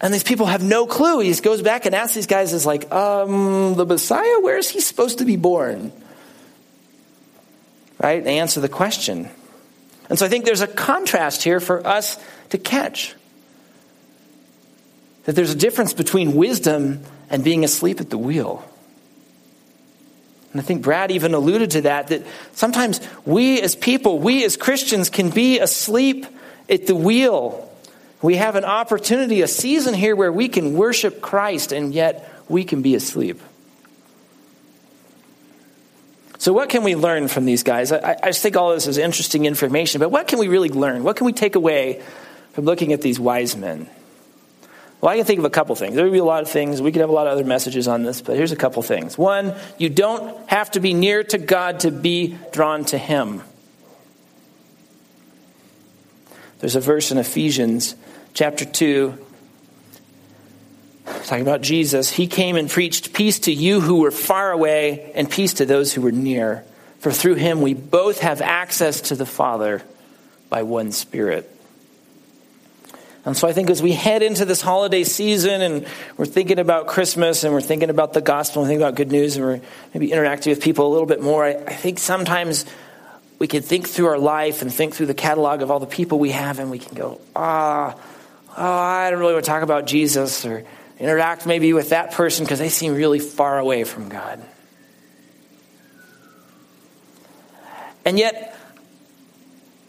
And 0.00 0.14
these 0.14 0.22
people 0.22 0.46
have 0.46 0.62
no 0.62 0.86
clue. 0.86 1.20
He 1.20 1.28
just 1.28 1.42
goes 1.42 1.60
back 1.60 1.84
and 1.84 1.94
asks 1.94 2.14
these 2.14 2.28
guys, 2.28 2.52
is 2.52 2.64
like, 2.64 2.92
um, 2.92 3.74
the 3.74 3.84
Messiah, 3.84 4.38
where 4.40 4.56
is 4.56 4.70
he 4.70 4.80
supposed 4.80 5.18
to 5.18 5.24
be 5.24 5.36
born? 5.36 5.92
Right? 8.00 8.22
They 8.22 8.38
answer 8.38 8.60
the 8.60 8.68
question. 8.68 9.28
And 10.08 10.18
so 10.18 10.24
I 10.24 10.28
think 10.28 10.44
there's 10.44 10.60
a 10.60 10.68
contrast 10.68 11.42
here 11.42 11.58
for 11.58 11.84
us 11.84 12.16
to 12.50 12.58
catch. 12.58 13.14
That 15.24 15.34
there's 15.34 15.50
a 15.50 15.56
difference 15.56 15.92
between 15.92 16.34
wisdom 16.34 17.02
and 17.28 17.42
being 17.42 17.64
asleep 17.64 18.00
at 18.00 18.08
the 18.08 18.18
wheel. 18.18 18.64
And 20.58 20.64
I 20.64 20.66
think 20.66 20.82
Brad 20.82 21.12
even 21.12 21.34
alluded 21.34 21.70
to 21.70 21.82
that, 21.82 22.08
that 22.08 22.26
sometimes 22.52 23.00
we 23.24 23.62
as 23.62 23.76
people, 23.76 24.18
we 24.18 24.44
as 24.44 24.56
Christians 24.56 25.08
can 25.08 25.30
be 25.30 25.60
asleep 25.60 26.26
at 26.68 26.88
the 26.88 26.96
wheel. 26.96 27.70
We 28.22 28.34
have 28.34 28.56
an 28.56 28.64
opportunity, 28.64 29.40
a 29.42 29.46
season 29.46 29.94
here 29.94 30.16
where 30.16 30.32
we 30.32 30.48
can 30.48 30.74
worship 30.74 31.20
Christ, 31.20 31.70
and 31.70 31.94
yet 31.94 32.28
we 32.48 32.64
can 32.64 32.82
be 32.82 32.96
asleep. 32.96 33.40
So, 36.38 36.52
what 36.52 36.70
can 36.70 36.82
we 36.82 36.96
learn 36.96 37.28
from 37.28 37.44
these 37.44 37.62
guys? 37.62 37.92
I, 37.92 38.16
I 38.20 38.26
just 38.30 38.42
think 38.42 38.56
all 38.56 38.74
this 38.74 38.88
is 38.88 38.98
interesting 38.98 39.44
information, 39.44 40.00
but 40.00 40.08
what 40.08 40.26
can 40.26 40.40
we 40.40 40.48
really 40.48 40.70
learn? 40.70 41.04
What 41.04 41.14
can 41.14 41.24
we 41.24 41.32
take 41.32 41.54
away 41.54 42.02
from 42.54 42.64
looking 42.64 42.92
at 42.92 43.00
these 43.00 43.20
wise 43.20 43.56
men? 43.56 43.88
Well, 45.00 45.12
I 45.12 45.16
can 45.16 45.24
think 45.24 45.38
of 45.38 45.44
a 45.44 45.50
couple 45.50 45.74
things. 45.76 45.94
There 45.94 46.04
would 46.04 46.12
be 46.12 46.18
a 46.18 46.24
lot 46.24 46.42
of 46.42 46.50
things. 46.50 46.82
We 46.82 46.90
could 46.90 47.00
have 47.00 47.10
a 47.10 47.12
lot 47.12 47.28
of 47.28 47.32
other 47.32 47.44
messages 47.44 47.86
on 47.86 48.02
this, 48.02 48.20
but 48.20 48.36
here's 48.36 48.50
a 48.50 48.56
couple 48.56 48.82
things. 48.82 49.16
One, 49.16 49.54
you 49.78 49.88
don't 49.88 50.48
have 50.48 50.72
to 50.72 50.80
be 50.80 50.92
near 50.92 51.22
to 51.24 51.38
God 51.38 51.80
to 51.80 51.92
be 51.92 52.36
drawn 52.52 52.84
to 52.86 52.98
Him. 52.98 53.42
There's 56.58 56.74
a 56.74 56.80
verse 56.80 57.12
in 57.12 57.18
Ephesians 57.18 57.94
chapter 58.34 58.64
2 58.64 59.26
talking 61.24 61.42
about 61.42 61.60
Jesus. 61.60 62.10
He 62.10 62.26
came 62.26 62.56
and 62.56 62.68
preached 62.68 63.12
peace 63.12 63.38
to 63.40 63.52
you 63.52 63.80
who 63.80 64.00
were 64.00 64.10
far 64.10 64.50
away 64.50 65.12
and 65.14 65.30
peace 65.30 65.54
to 65.54 65.66
those 65.66 65.92
who 65.92 66.00
were 66.00 66.12
near. 66.12 66.64
For 66.98 67.12
through 67.12 67.34
him 67.34 67.62
we 67.62 67.74
both 67.74 68.20
have 68.20 68.40
access 68.40 69.02
to 69.02 69.14
the 69.14 69.26
Father 69.26 69.82
by 70.50 70.62
one 70.62 70.90
Spirit. 70.90 71.54
And 73.28 73.36
so 73.36 73.46
I 73.46 73.52
think 73.52 73.68
as 73.68 73.82
we 73.82 73.92
head 73.92 74.22
into 74.22 74.46
this 74.46 74.62
holiday 74.62 75.04
season 75.04 75.60
and 75.60 75.86
we're 76.16 76.24
thinking 76.24 76.58
about 76.58 76.86
Christmas 76.86 77.44
and 77.44 77.52
we're 77.52 77.60
thinking 77.60 77.90
about 77.90 78.14
the 78.14 78.22
gospel 78.22 78.62
and 78.62 78.70
thinking 78.70 78.82
about 78.82 78.94
good 78.94 79.12
news 79.12 79.36
and 79.36 79.44
we're 79.44 79.60
maybe 79.92 80.10
interacting 80.10 80.50
with 80.50 80.62
people 80.62 80.86
a 80.86 80.92
little 80.92 81.06
bit 81.06 81.20
more, 81.20 81.44
I, 81.44 81.50
I 81.50 81.74
think 81.74 81.98
sometimes 81.98 82.64
we 83.38 83.46
can 83.46 83.62
think 83.62 83.86
through 83.86 84.06
our 84.06 84.18
life 84.18 84.62
and 84.62 84.72
think 84.72 84.94
through 84.94 85.06
the 85.06 85.14
catalog 85.14 85.60
of 85.60 85.70
all 85.70 85.78
the 85.78 85.86
people 85.86 86.18
we 86.18 86.30
have 86.30 86.58
and 86.58 86.70
we 86.70 86.78
can 86.78 86.94
go, 86.94 87.20
ah, 87.36 87.94
oh, 88.56 88.56
I 88.56 89.10
don't 89.10 89.20
really 89.20 89.34
want 89.34 89.44
to 89.44 89.50
talk 89.50 89.62
about 89.62 89.86
Jesus 89.86 90.46
or 90.46 90.64
interact 90.98 91.44
maybe 91.44 91.74
with 91.74 91.90
that 91.90 92.12
person 92.12 92.46
because 92.46 92.58
they 92.58 92.70
seem 92.70 92.94
really 92.94 93.18
far 93.18 93.58
away 93.58 93.84
from 93.84 94.08
God. 94.08 94.42
And 98.06 98.18
yet, 98.18 98.56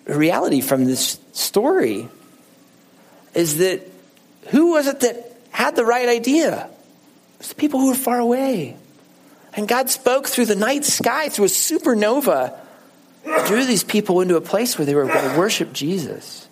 the 0.04 0.17
reality 0.17 0.60
from 0.60 0.84
this 0.84 1.21
story 1.32 2.10
is 3.34 3.58
that 3.58 3.82
who 4.48 4.72
was 4.72 4.88
it 4.88 5.02
that 5.02 5.34
had 5.52 5.76
the 5.76 5.86
right 5.86 6.10
idea? 6.10 6.65
It 6.65 7.39
was 7.39 7.50
the 7.50 7.56
people 7.56 7.80
who 7.80 7.88
were 7.88 7.96
far 7.96 8.20
away. 8.20 8.76
And 9.54 9.68
God 9.68 9.89
spoke 9.89 10.28
through 10.28 10.46
the 10.46 10.56
night 10.56 10.86
sky, 10.86 11.30
through 11.30 11.46
a 11.46 11.50
supernova, 11.50 12.58
drew 13.48 13.65
these 13.65 13.84
people 13.84 14.22
into 14.22 14.36
a 14.36 14.42
place 14.42 14.78
where 14.78 14.86
they 14.86 14.96
were 14.96 15.06
going 15.06 15.32
to 15.32 15.38
worship 15.38 15.74
Jesus. 15.74 16.48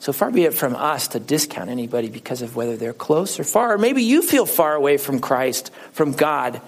So 0.00 0.12
far 0.12 0.30
be 0.30 0.44
it 0.44 0.54
from 0.54 0.74
us 0.74 1.08
to 1.08 1.20
discount 1.20 1.68
anybody 1.68 2.08
because 2.08 2.40
of 2.40 2.56
whether 2.56 2.76
they're 2.76 2.94
close 2.94 3.38
or 3.38 3.44
far. 3.44 3.74
Or 3.74 3.78
maybe 3.78 4.02
you 4.02 4.22
feel 4.22 4.46
far 4.46 4.74
away 4.74 4.96
from 4.96 5.20
Christ, 5.20 5.70
from 5.92 6.12
God, 6.12 6.60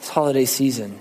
this 0.00 0.08
holiday 0.08 0.44
season. 0.44 0.98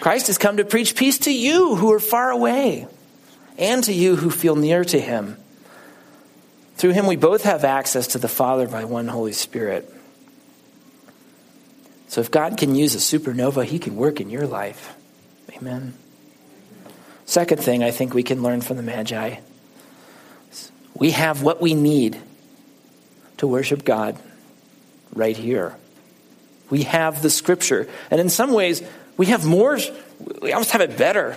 Christ 0.00 0.26
has 0.26 0.36
come 0.36 0.56
to 0.56 0.64
preach 0.64 0.96
peace 0.96 1.18
to 1.20 1.32
you 1.32 1.76
who 1.76 1.92
are 1.92 2.00
far 2.00 2.30
away 2.30 2.88
and 3.58 3.84
to 3.84 3.92
you 3.92 4.16
who 4.16 4.30
feel 4.30 4.56
near 4.56 4.84
to 4.84 5.00
him. 5.00 5.36
Through 6.76 6.92
him, 6.92 7.06
we 7.06 7.16
both 7.16 7.44
have 7.44 7.64
access 7.64 8.08
to 8.08 8.18
the 8.18 8.28
Father 8.28 8.66
by 8.66 8.84
one 8.84 9.08
Holy 9.08 9.32
Spirit. 9.32 9.92
So 12.08 12.20
if 12.20 12.30
God 12.30 12.56
can 12.58 12.74
use 12.74 12.94
a 12.94 12.98
supernova, 12.98 13.64
he 13.64 13.78
can 13.78 13.96
work 13.96 14.20
in 14.20 14.30
your 14.30 14.46
life. 14.46 14.94
Amen. 15.56 15.94
Second 17.24 17.60
thing 17.60 17.82
I 17.82 17.90
think 17.90 18.14
we 18.14 18.22
can 18.22 18.42
learn 18.42 18.60
from 18.60 18.76
the 18.76 18.82
Magi 18.82 19.36
we 20.94 21.12
have 21.12 21.42
what 21.42 21.60
we 21.60 21.74
need 21.74 22.16
to 23.38 23.46
worship 23.46 23.84
God 23.84 24.18
right 25.14 25.36
here. 25.36 25.74
We 26.70 26.84
have 26.84 27.22
the 27.22 27.30
scripture. 27.30 27.88
And 28.10 28.20
in 28.20 28.28
some 28.28 28.52
ways, 28.52 28.82
we 29.16 29.26
have 29.26 29.44
more, 29.44 29.78
we 30.40 30.52
almost 30.52 30.70
have 30.70 30.80
it 30.80 30.96
better 30.96 31.36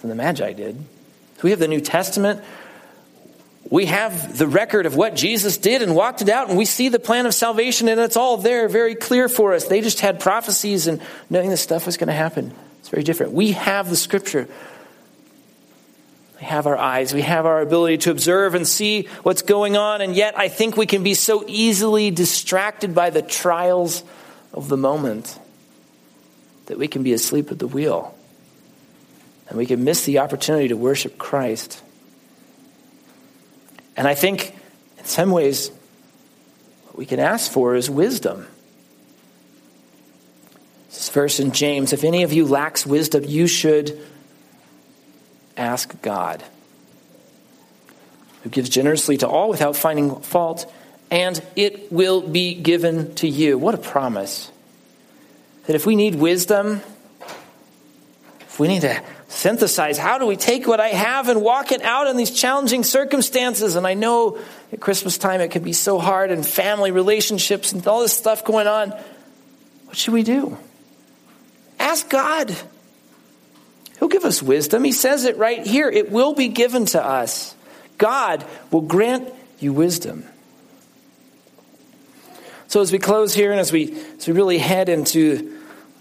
than 0.00 0.10
the 0.10 0.14
Magi 0.14 0.52
did. 0.52 0.84
We 1.46 1.50
have 1.50 1.60
the 1.60 1.68
New 1.68 1.80
Testament. 1.80 2.42
We 3.70 3.86
have 3.86 4.36
the 4.36 4.48
record 4.48 4.84
of 4.84 4.96
what 4.96 5.14
Jesus 5.14 5.58
did 5.58 5.80
and 5.80 5.94
walked 5.94 6.20
it 6.20 6.28
out, 6.28 6.48
and 6.48 6.58
we 6.58 6.64
see 6.64 6.88
the 6.88 6.98
plan 6.98 7.24
of 7.24 7.34
salvation, 7.34 7.86
and 7.86 8.00
it's 8.00 8.16
all 8.16 8.36
there, 8.36 8.68
very 8.68 8.96
clear 8.96 9.28
for 9.28 9.54
us. 9.54 9.68
They 9.68 9.80
just 9.80 10.00
had 10.00 10.18
prophecies 10.18 10.88
and 10.88 11.00
knowing 11.30 11.48
this 11.48 11.60
stuff 11.60 11.86
was 11.86 11.96
going 11.98 12.08
to 12.08 12.14
happen. 12.14 12.52
It's 12.80 12.88
very 12.88 13.04
different. 13.04 13.30
We 13.30 13.52
have 13.52 13.88
the 13.88 13.94
scripture. 13.94 14.48
We 16.40 16.46
have 16.46 16.66
our 16.66 16.76
eyes. 16.76 17.14
We 17.14 17.22
have 17.22 17.46
our 17.46 17.60
ability 17.60 17.98
to 17.98 18.10
observe 18.10 18.56
and 18.56 18.66
see 18.66 19.02
what's 19.22 19.42
going 19.42 19.76
on, 19.76 20.00
and 20.00 20.16
yet 20.16 20.36
I 20.36 20.48
think 20.48 20.76
we 20.76 20.86
can 20.86 21.04
be 21.04 21.14
so 21.14 21.44
easily 21.46 22.10
distracted 22.10 22.92
by 22.92 23.10
the 23.10 23.22
trials 23.22 24.02
of 24.52 24.68
the 24.68 24.76
moment 24.76 25.38
that 26.66 26.76
we 26.76 26.88
can 26.88 27.04
be 27.04 27.12
asleep 27.12 27.52
at 27.52 27.60
the 27.60 27.68
wheel. 27.68 28.15
And 29.48 29.56
we 29.56 29.66
can 29.66 29.84
miss 29.84 30.04
the 30.04 30.18
opportunity 30.18 30.68
to 30.68 30.76
worship 30.76 31.18
Christ. 31.18 31.82
And 33.96 34.06
I 34.06 34.14
think 34.14 34.54
in 34.98 35.04
some 35.04 35.30
ways, 35.30 35.70
what 36.86 36.98
we 36.98 37.06
can 37.06 37.20
ask 37.20 37.50
for 37.50 37.74
is 37.74 37.88
wisdom. 37.88 38.46
This 40.88 41.08
verse 41.10 41.40
in 41.40 41.52
James 41.52 41.92
if 41.92 42.04
any 42.04 42.22
of 42.22 42.32
you 42.32 42.46
lacks 42.46 42.86
wisdom, 42.86 43.24
you 43.24 43.46
should 43.46 44.00
ask 45.56 46.00
God, 46.02 46.42
who 48.42 48.50
gives 48.50 48.68
generously 48.68 49.16
to 49.18 49.28
all 49.28 49.48
without 49.48 49.76
finding 49.76 50.20
fault, 50.20 50.70
and 51.10 51.42
it 51.54 51.90
will 51.90 52.20
be 52.20 52.54
given 52.54 53.14
to 53.16 53.28
you. 53.28 53.56
What 53.56 53.74
a 53.74 53.78
promise! 53.78 54.50
That 55.66 55.76
if 55.76 55.86
we 55.86 55.96
need 55.96 56.14
wisdom, 56.16 56.82
if 58.40 58.60
we 58.60 58.68
need 58.68 58.82
to 58.82 59.02
synthesize 59.28 59.98
how 59.98 60.18
do 60.18 60.26
we 60.26 60.36
take 60.36 60.66
what 60.66 60.80
I 60.80 60.88
have 60.88 61.28
and 61.28 61.42
walk 61.42 61.72
it 61.72 61.82
out 61.82 62.06
in 62.06 62.16
these 62.16 62.30
challenging 62.30 62.84
circumstances, 62.84 63.76
and 63.76 63.86
I 63.86 63.94
know 63.94 64.38
at 64.72 64.80
Christmas 64.80 65.18
time 65.18 65.40
it 65.40 65.50
can 65.50 65.62
be 65.62 65.72
so 65.72 65.98
hard 65.98 66.30
and 66.30 66.46
family 66.46 66.90
relationships 66.90 67.72
and 67.72 67.86
all 67.86 68.02
this 68.02 68.12
stuff 68.12 68.44
going 68.44 68.66
on, 68.66 68.90
what 69.84 69.96
should 69.96 70.14
we 70.14 70.22
do? 70.22 70.56
Ask 71.78 72.08
God. 72.08 72.56
He'll 73.98 74.08
give 74.08 74.24
us 74.24 74.42
wisdom. 74.42 74.84
He 74.84 74.92
says 74.92 75.24
it 75.24 75.36
right 75.38 75.66
here. 75.66 75.88
It 75.88 76.10
will 76.10 76.34
be 76.34 76.48
given 76.48 76.86
to 76.86 77.04
us. 77.04 77.54
God 77.98 78.44
will 78.70 78.82
grant 78.82 79.32
you 79.58 79.72
wisdom. 79.72 80.24
So 82.68 82.80
as 82.80 82.92
we 82.92 82.98
close 82.98 83.32
here 83.34 83.52
and 83.52 83.60
as 83.60 83.72
we 83.72 83.96
as 84.18 84.26
we 84.26 84.34
really 84.34 84.58
head 84.58 84.88
into 84.88 85.55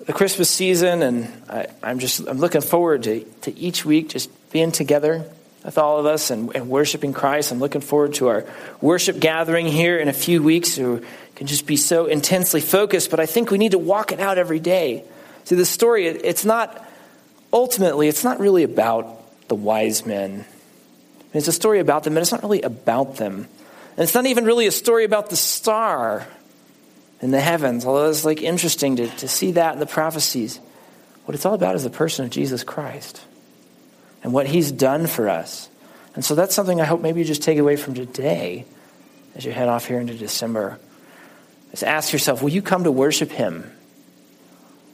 the 0.05 0.13
Christmas 0.13 0.49
season, 0.49 1.01
and 1.01 1.27
I, 1.49 1.67
am 1.83 1.99
just 1.99 2.27
I'm 2.27 2.37
looking 2.37 2.61
forward 2.61 3.03
to, 3.03 3.23
to 3.41 3.57
each 3.57 3.85
week 3.85 4.09
just 4.09 4.29
being 4.51 4.71
together 4.71 5.25
with 5.63 5.79
all 5.79 5.99
of 5.99 6.05
us 6.05 6.29
and, 6.29 6.55
and 6.55 6.69
worshiping 6.69 7.11
Christ. 7.11 7.51
I'm 7.51 7.59
looking 7.59 7.81
forward 7.81 8.13
to 8.15 8.27
our 8.27 8.45
worship 8.81 9.19
gathering 9.19 9.65
here 9.65 9.97
in 9.97 10.07
a 10.07 10.13
few 10.13 10.43
weeks, 10.43 10.73
so 10.73 11.01
can 11.35 11.47
just 11.47 11.65
be 11.65 11.75
so 11.75 12.05
intensely 12.05 12.61
focused. 12.61 13.09
But 13.09 13.19
I 13.19 13.25
think 13.25 13.49
we 13.49 13.57
need 13.57 13.71
to 13.71 13.79
walk 13.79 14.11
it 14.11 14.19
out 14.19 14.37
every 14.37 14.59
day. 14.59 15.03
See, 15.45 15.55
the 15.55 15.65
story 15.65 16.07
it, 16.07 16.21
it's 16.23 16.45
not 16.45 16.87
ultimately 17.51 18.07
it's 18.07 18.23
not 18.23 18.39
really 18.39 18.63
about 18.63 19.47
the 19.47 19.55
wise 19.55 20.05
men. 20.05 20.45
It's 21.33 21.47
a 21.47 21.53
story 21.53 21.79
about 21.79 22.03
them, 22.03 22.13
and 22.15 22.21
it's 22.21 22.31
not 22.31 22.43
really 22.43 22.61
about 22.61 23.17
them. 23.17 23.47
And 23.97 24.03
it's 24.03 24.13
not 24.13 24.25
even 24.25 24.45
really 24.45 24.67
a 24.67 24.71
story 24.71 25.03
about 25.03 25.29
the 25.29 25.35
star 25.35 26.27
in 27.25 27.31
the 27.31 27.41
heavens, 27.41 27.87
although 27.87 28.07
it's 28.07 28.23
like 28.23 28.43
interesting 28.43 28.97
to, 28.97 29.07
to 29.07 29.27
see 29.27 29.53
that 29.53 29.73
in 29.73 29.79
the 29.79 29.87
prophecies. 29.87 30.59
What 31.25 31.33
it's 31.33 31.43
all 31.43 31.55
about 31.55 31.73
is 31.73 31.83
the 31.83 31.89
person 31.89 32.23
of 32.23 32.29
Jesus 32.29 32.63
Christ 32.63 33.19
and 34.23 34.31
what 34.31 34.45
he's 34.45 34.71
done 34.71 35.07
for 35.07 35.27
us. 35.27 35.67
And 36.13 36.23
so 36.23 36.35
that's 36.35 36.53
something 36.53 36.79
I 36.79 36.85
hope 36.85 37.01
maybe 37.01 37.19
you 37.19 37.25
just 37.25 37.41
take 37.41 37.57
away 37.57 37.77
from 37.77 37.95
today 37.95 38.65
as 39.33 39.43
you 39.43 39.51
head 39.51 39.67
off 39.67 39.87
here 39.87 39.99
into 39.99 40.13
December. 40.13 40.77
Is 41.71 41.81
ask 41.81 42.13
yourself, 42.13 42.43
will 42.43 42.51
you 42.51 42.61
come 42.61 42.83
to 42.83 42.91
worship 42.91 43.31
him? 43.31 43.71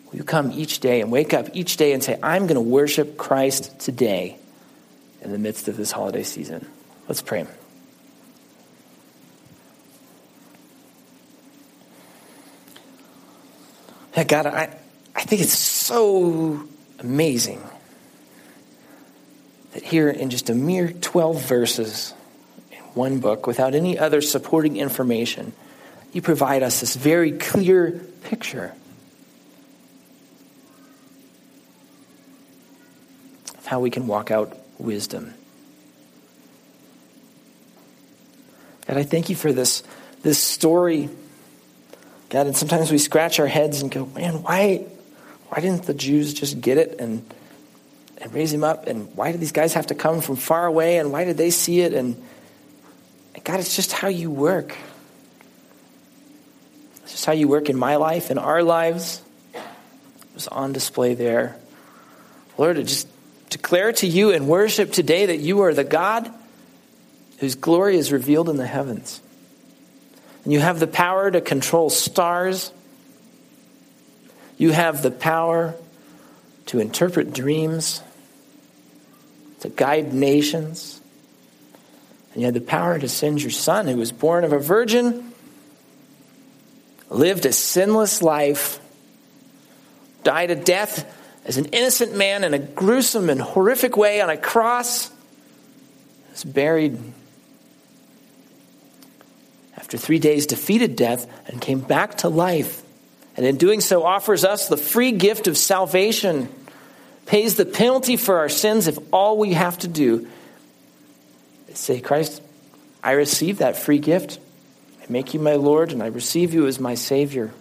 Will 0.10 0.20
you 0.20 0.24
come 0.24 0.54
each 0.54 0.80
day 0.80 1.02
and 1.02 1.12
wake 1.12 1.34
up 1.34 1.50
each 1.54 1.76
day 1.76 1.92
and 1.92 2.02
say, 2.02 2.18
I'm 2.24 2.44
going 2.44 2.56
to 2.56 2.62
worship 2.62 3.18
Christ 3.18 3.78
today 3.78 4.38
in 5.22 5.34
the 5.34 5.38
midst 5.38 5.68
of 5.68 5.76
this 5.76 5.92
holiday 5.92 6.24
season? 6.24 6.66
Let's 7.10 7.22
pray. 7.22 7.46
God, 14.14 14.46
I, 14.46 14.76
I 15.16 15.22
think 15.24 15.42
it's 15.42 15.58
so 15.58 16.64
amazing 17.00 17.62
that 19.74 19.84
here 19.84 20.10
in 20.10 20.30
just 20.30 20.50
a 20.50 20.54
mere 20.54 20.92
12 20.92 21.42
verses 21.42 22.14
in 22.72 22.80
one 22.94 23.20
book, 23.20 23.48
without 23.48 23.74
any 23.74 23.98
other 23.98 24.22
supporting 24.22 24.78
information, 24.78 25.54
you 26.12 26.22
provide 26.22 26.62
us 26.62 26.82
this 26.82 26.96
very 26.96 27.32
clear 27.32 27.92
picture 28.24 28.74
of 33.58 33.66
how 33.66 33.80
we 33.80 33.90
can 33.90 34.08
walk 34.08 34.30
out 34.30 34.58
wisdom. 34.78 35.34
God, 38.88 38.98
I 38.98 39.04
thank 39.04 39.30
you 39.30 39.38
for 39.38 39.54
this, 39.54 39.84
this 40.22 40.38
story 40.38 41.10
God, 42.32 42.48
and 42.48 42.56
sometimes 42.56 42.90
we 42.90 42.98
scratch 42.98 43.42
our 43.42 43.48
heads 43.48 43.82
and 43.82 43.92
go, 43.92 44.06
man, 44.06 44.42
why, 44.42 44.86
why 45.50 45.60
didn't 45.60 45.84
the 45.84 45.94
Jews 45.94 46.34
just 46.34 46.62
get 46.62 46.78
it 46.78 46.96
and, 46.98 47.30
and 48.20 48.34
raise 48.34 48.54
him 48.54 48.64
up? 48.64 48.88
And 48.88 49.14
why 49.18 49.34
did 49.34 49.42
these 49.42 49.52
guys 49.52 49.74
have 49.74 49.88
to 49.88 49.96
come 49.96 50.22
from 50.22 50.38
far 50.38 50.66
away? 50.66 50.98
And 50.98 51.12
why 51.12 51.26
did 51.26 51.36
they 51.36 51.50
see 51.50 51.82
it? 51.82 51.94
And, 51.94 52.16
and 53.36 53.44
God, 53.44 53.60
it's 53.60 53.76
just 53.76 53.92
how 53.92 54.08
you 54.08 54.32
work. 54.32 54.78
It's 57.04 57.12
just 57.12 57.26
how 57.26 57.34
you 57.34 57.50
work 57.50 57.70
in 57.70 57.76
my 57.78 57.98
life, 57.98 58.32
in 58.32 58.38
our 58.38 58.64
lives. 58.64 59.22
It 59.54 59.60
was 60.34 60.48
on 60.48 60.72
display 60.72 61.16
there. 61.16 61.60
Lord, 62.58 62.78
to 62.78 62.84
just 62.84 63.10
declare 63.50 63.92
to 63.92 64.08
you 64.08 64.32
and 64.32 64.48
worship 64.48 64.94
today 64.94 65.26
that 65.26 65.40
you 65.40 65.64
are 65.64 65.74
the 65.74 65.84
God 65.84 66.34
whose 67.40 67.56
glory 67.56 67.98
is 67.98 68.14
revealed 68.14 68.48
in 68.48 68.56
the 68.56 68.68
heavens. 68.68 69.20
And 70.44 70.54
you 70.54 70.60
have 70.60 70.80
the 70.80 70.88
power 70.88 71.30
to 71.30 71.42
control 71.42 71.90
stars. 71.90 72.72
You 74.58 74.72
have 74.72 75.02
the 75.02 75.12
power 75.12 75.76
to 76.68 76.80
interpret 76.80 77.34
dreams, 77.34 78.02
to 79.60 79.70
guide 79.70 80.14
nations. 80.14 81.02
And 82.34 82.42
you 82.42 82.46
have 82.46 82.54
the 82.54 82.62
power 82.62 82.98
to 82.98 83.10
send 83.10 83.42
your 83.42 83.52
son, 83.52 83.88
who 83.88 83.98
was 83.98 84.12
born 84.12 84.44
of 84.44 84.54
a 84.54 84.60
virgin, 84.60 85.34
lived 87.10 87.46
a 87.46 87.54
sinless 87.54 88.22
life, 88.22 88.80
died 90.24 90.50
a 90.50 90.56
death 90.56 91.18
as 91.46 91.58
an 91.58 91.66
innocent 91.66 92.16
man 92.16 92.44
in 92.44 92.54
a 92.54 92.60
gruesome 92.60 93.30
and 93.30 93.42
horrific 93.42 93.98
way 93.98 94.22
on 94.22 94.30
a 94.30 94.38
cross, 94.38 95.12
was 96.32 96.44
buried 96.44 96.98
after 99.92 100.06
three 100.06 100.20
days 100.20 100.46
defeated 100.46 100.96
death 100.96 101.28
and 101.50 101.60
came 101.60 101.82
back 101.82 102.20
to 102.20 102.30
life. 102.30 102.82
And 103.36 103.46
in 103.46 103.58
doing 103.58 103.82
so, 103.82 104.04
offers 104.04 104.46
us 104.46 104.70
the 104.70 104.78
free 104.78 105.12
gift 105.12 105.48
of 105.48 105.58
salvation, 105.58 106.48
pays 107.26 107.58
the 107.58 107.66
penalty 107.66 108.16
for 108.16 108.38
our 108.38 108.48
sins 108.48 108.88
if 108.88 108.98
all 109.12 109.38
we 109.38 109.52
have 109.52 109.78
to 109.80 109.90
do 109.90 110.30
is 111.68 111.78
say, 111.78 112.00
Christ, 112.00 112.42
I 113.04 113.12
receive 113.12 113.58
that 113.58 113.76
free 113.76 114.00
gift. 114.00 114.40
I 115.02 115.06
make 115.10 115.34
you 115.34 115.42
my 115.42 115.56
Lord, 115.56 115.92
and 115.92 116.02
I 116.02 116.08
receive 116.08 116.54
you 116.54 116.68
as 116.68 116.80
my 116.80 116.96
Savior. 116.96 117.52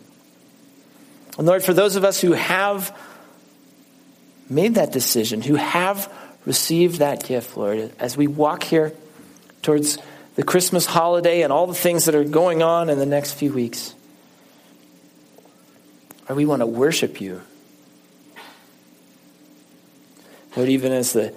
And 1.37 1.49
Lord, 1.49 1.64
for 1.64 1.75
those 1.75 1.97
of 1.97 2.05
us 2.05 2.21
who 2.21 2.31
have 2.35 2.97
made 4.49 4.77
that 4.77 4.93
decision, 4.93 5.43
who 5.43 5.57
have 5.57 6.12
received 6.47 7.01
that 7.01 7.25
gift, 7.25 7.57
Lord, 7.57 7.93
as 7.99 8.16
we 8.16 8.29
walk 8.29 8.62
here 8.62 8.93
towards 9.62 9.99
the 10.40 10.46
Christmas 10.46 10.87
holiday 10.87 11.42
and 11.42 11.53
all 11.53 11.66
the 11.66 11.74
things 11.74 12.07
that 12.07 12.14
are 12.14 12.24
going 12.24 12.62
on 12.62 12.88
in 12.88 12.98
the 12.98 13.05
next 13.05 13.35
few 13.35 13.53
weeks. 13.53 13.94
Or 16.26 16.35
we 16.35 16.46
want 16.46 16.61
to 16.61 16.66
worship 16.66 17.20
you. 17.20 17.42
Lord, 20.57 20.70
even 20.70 20.92
as 20.92 21.12
the 21.12 21.35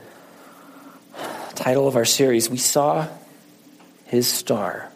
title 1.55 1.85
of 1.85 1.97
our 1.97 2.05
series, 2.05 2.49
we 2.49 2.55
saw 2.55 3.09
his 4.05 4.25
star. 4.25 4.89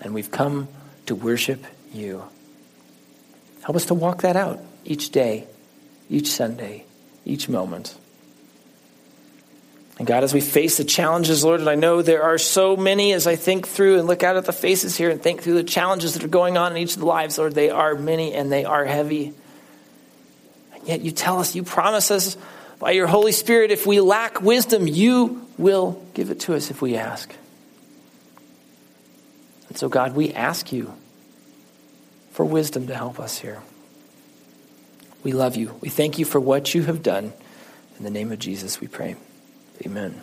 And 0.00 0.14
we've 0.14 0.30
come 0.30 0.68
to 1.06 1.16
worship 1.16 1.64
you. 1.92 2.22
Help 3.64 3.74
us 3.74 3.86
to 3.86 3.94
walk 3.94 4.22
that 4.22 4.36
out 4.36 4.60
each 4.84 5.10
day, 5.10 5.48
each 6.08 6.28
Sunday, 6.28 6.84
each 7.24 7.48
moment. 7.48 7.96
And 9.98 10.06
God, 10.06 10.24
as 10.24 10.34
we 10.34 10.42
face 10.42 10.76
the 10.76 10.84
challenges, 10.84 11.42
Lord, 11.42 11.60
and 11.60 11.70
I 11.70 11.74
know 11.74 12.02
there 12.02 12.22
are 12.22 12.36
so 12.36 12.76
many 12.76 13.12
as 13.12 13.26
I 13.26 13.36
think 13.36 13.66
through 13.66 13.98
and 13.98 14.06
look 14.06 14.22
out 14.22 14.36
at 14.36 14.44
the 14.44 14.52
faces 14.52 14.96
here 14.96 15.08
and 15.08 15.22
think 15.22 15.42
through 15.42 15.54
the 15.54 15.64
challenges 15.64 16.14
that 16.14 16.24
are 16.24 16.28
going 16.28 16.58
on 16.58 16.72
in 16.72 16.78
each 16.78 16.94
of 16.94 17.00
the 17.00 17.06
lives, 17.06 17.38
Lord, 17.38 17.54
they 17.54 17.70
are 17.70 17.94
many 17.94 18.34
and 18.34 18.52
they 18.52 18.66
are 18.66 18.84
heavy. 18.84 19.32
And 20.74 20.86
yet 20.86 21.00
you 21.00 21.12
tell 21.12 21.38
us, 21.38 21.54
you 21.54 21.62
promise 21.62 22.10
us 22.10 22.36
by 22.78 22.90
your 22.90 23.06
Holy 23.06 23.32
Spirit, 23.32 23.70
if 23.70 23.86
we 23.86 24.00
lack 24.00 24.42
wisdom, 24.42 24.86
you 24.86 25.46
will 25.56 26.02
give 26.12 26.30
it 26.30 26.40
to 26.40 26.54
us 26.54 26.70
if 26.70 26.82
we 26.82 26.96
ask. 26.96 27.34
And 29.70 29.78
so, 29.78 29.88
God, 29.88 30.14
we 30.14 30.32
ask 30.34 30.72
you 30.72 30.92
for 32.32 32.44
wisdom 32.44 32.86
to 32.88 32.94
help 32.94 33.18
us 33.18 33.38
here. 33.38 33.62
We 35.24 35.32
love 35.32 35.56
you. 35.56 35.74
We 35.80 35.88
thank 35.88 36.18
you 36.18 36.26
for 36.26 36.38
what 36.38 36.74
you 36.74 36.82
have 36.82 37.02
done. 37.02 37.32
In 37.96 38.04
the 38.04 38.10
name 38.10 38.30
of 38.30 38.38
Jesus, 38.38 38.78
we 38.78 38.88
pray. 38.88 39.16
Amen. 39.84 40.22